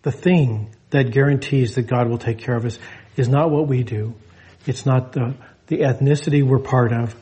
the 0.02 0.12
thing 0.12 0.76
that 0.90 1.12
guarantees 1.12 1.76
that 1.76 1.84
God 1.84 2.10
will 2.10 2.18
take 2.18 2.40
care 2.40 2.56
of 2.56 2.66
us 2.66 2.80
is 3.16 3.30
not 3.30 3.52
what 3.52 3.68
we 3.68 3.84
do. 3.84 4.16
It's 4.66 4.88
not 4.88 5.12
the, 5.12 5.36
the 5.68 5.82
ethnicity 5.82 6.44
we're 6.44 6.58
part 6.58 6.92
of, 6.92 7.16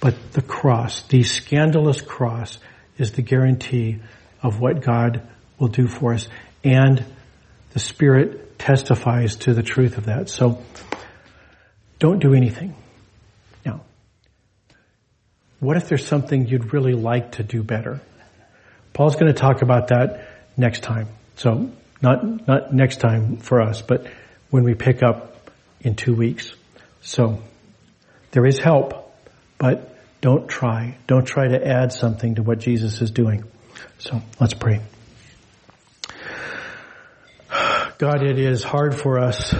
but 0.00 0.32
the 0.32 0.42
cross, 0.42 1.02
the 1.02 1.22
scandalous 1.22 2.00
cross 2.00 2.58
is 3.00 3.12
the 3.12 3.22
guarantee 3.22 3.98
of 4.42 4.60
what 4.60 4.82
God 4.82 5.26
will 5.58 5.68
do 5.68 5.88
for 5.88 6.14
us. 6.14 6.28
And 6.62 7.04
the 7.72 7.78
Spirit 7.78 8.58
testifies 8.58 9.36
to 9.36 9.54
the 9.54 9.62
truth 9.62 9.98
of 9.98 10.06
that. 10.06 10.28
So 10.28 10.62
don't 11.98 12.18
do 12.18 12.34
anything. 12.34 12.74
Now, 13.64 13.82
what 15.60 15.76
if 15.76 15.88
there's 15.88 16.06
something 16.06 16.46
you'd 16.46 16.72
really 16.72 16.92
like 16.92 17.32
to 17.32 17.42
do 17.42 17.62
better? 17.62 18.00
Paul's 18.92 19.14
going 19.14 19.32
to 19.32 19.38
talk 19.38 19.62
about 19.62 19.88
that 19.88 20.28
next 20.56 20.82
time. 20.82 21.08
So 21.36 21.70
not, 22.02 22.46
not 22.46 22.74
next 22.74 23.00
time 23.00 23.38
for 23.38 23.62
us, 23.62 23.82
but 23.82 24.06
when 24.50 24.64
we 24.64 24.74
pick 24.74 25.02
up 25.02 25.50
in 25.80 25.94
two 25.94 26.14
weeks. 26.14 26.52
So 27.02 27.42
there 28.32 28.44
is 28.46 28.58
help, 28.58 29.14
but 29.58 29.89
don't 30.20 30.48
try. 30.48 30.98
Don't 31.06 31.24
try 31.24 31.48
to 31.48 31.66
add 31.66 31.92
something 31.92 32.34
to 32.34 32.42
what 32.42 32.58
Jesus 32.58 33.00
is 33.00 33.10
doing. 33.10 33.44
So 33.98 34.20
let's 34.38 34.54
pray. 34.54 34.80
God, 37.98 38.22
it 38.22 38.38
is 38.38 38.62
hard 38.62 38.94
for 38.94 39.18
us 39.18 39.54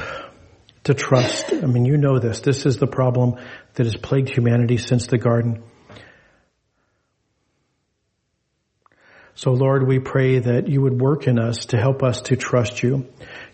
to 0.85 0.95
trust. 0.95 1.53
I 1.53 1.67
mean, 1.67 1.85
you 1.85 1.97
know 1.97 2.19
this. 2.19 2.41
This 2.41 2.67
is 2.67 2.79
the 2.79 2.87
problem 2.87 3.35
that 3.75 3.85
has 3.85 3.97
plagued 3.97 4.31
humanity 4.31 4.77
since 4.77 5.07
the 5.07 5.19
garden. 5.19 5.63
So 9.35 9.53
Lord, 9.53 9.87
we 9.87 9.99
pray 9.99 10.39
that 10.39 10.69
you 10.69 10.83
would 10.83 11.01
work 11.01 11.27
in 11.27 11.39
us 11.39 11.67
to 11.67 11.79
help 11.79 12.03
us 12.03 12.23
to 12.23 12.37
trust 12.37 12.83
you. 12.83 13.09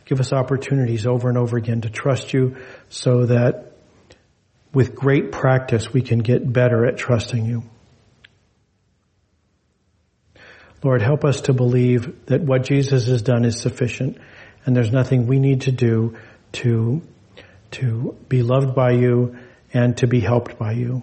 Give 0.04 0.18
us 0.20 0.32
opportunities 0.32 1.06
over 1.06 1.28
and 1.28 1.38
over 1.38 1.56
again 1.56 1.82
to 1.82 1.90
trust 1.90 2.32
you 2.32 2.56
so 2.88 3.26
that 3.26 3.65
with 4.76 4.94
great 4.94 5.32
practice 5.32 5.90
we 5.90 6.02
can 6.02 6.18
get 6.18 6.52
better 6.52 6.84
at 6.84 6.98
trusting 6.98 7.46
you. 7.46 7.62
Lord, 10.84 11.00
help 11.00 11.24
us 11.24 11.40
to 11.42 11.54
believe 11.54 12.26
that 12.26 12.42
what 12.42 12.64
Jesus 12.64 13.06
has 13.06 13.22
done 13.22 13.46
is 13.46 13.58
sufficient 13.58 14.18
and 14.66 14.76
there's 14.76 14.92
nothing 14.92 15.26
we 15.26 15.38
need 15.38 15.62
to 15.62 15.72
do 15.72 16.18
to, 16.52 17.00
to 17.70 18.18
be 18.28 18.42
loved 18.42 18.74
by 18.74 18.90
you 18.90 19.38
and 19.72 19.96
to 19.96 20.06
be 20.06 20.20
helped 20.20 20.58
by 20.58 20.72
you. 20.72 21.02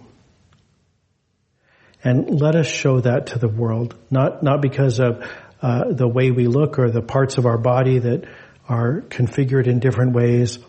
And 2.04 2.40
let 2.40 2.54
us 2.54 2.68
show 2.68 3.00
that 3.00 3.26
to 3.28 3.40
the 3.40 3.48
world, 3.48 3.96
not, 4.08 4.40
not 4.44 4.62
because 4.62 5.00
of 5.00 5.28
uh, 5.60 5.90
the 5.90 6.06
way 6.06 6.30
we 6.30 6.46
look 6.46 6.78
or 6.78 6.92
the 6.92 7.02
parts 7.02 7.38
of 7.38 7.44
our 7.44 7.58
body 7.58 7.98
that 7.98 8.24
are 8.68 9.00
configured 9.08 9.66
in 9.66 9.80
different 9.80 10.12
ways. 10.12 10.60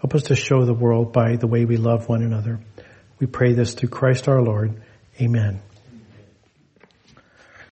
Help 0.00 0.14
us 0.14 0.24
to 0.24 0.36
show 0.36 0.64
the 0.64 0.74
world 0.74 1.12
by 1.12 1.36
the 1.36 1.46
way 1.46 1.64
we 1.64 1.76
love 1.76 2.08
one 2.08 2.22
another. 2.22 2.58
We 3.18 3.26
pray 3.26 3.52
this 3.52 3.74
through 3.74 3.90
Christ 3.90 4.28
our 4.28 4.40
Lord. 4.40 4.80
Amen. 5.20 5.60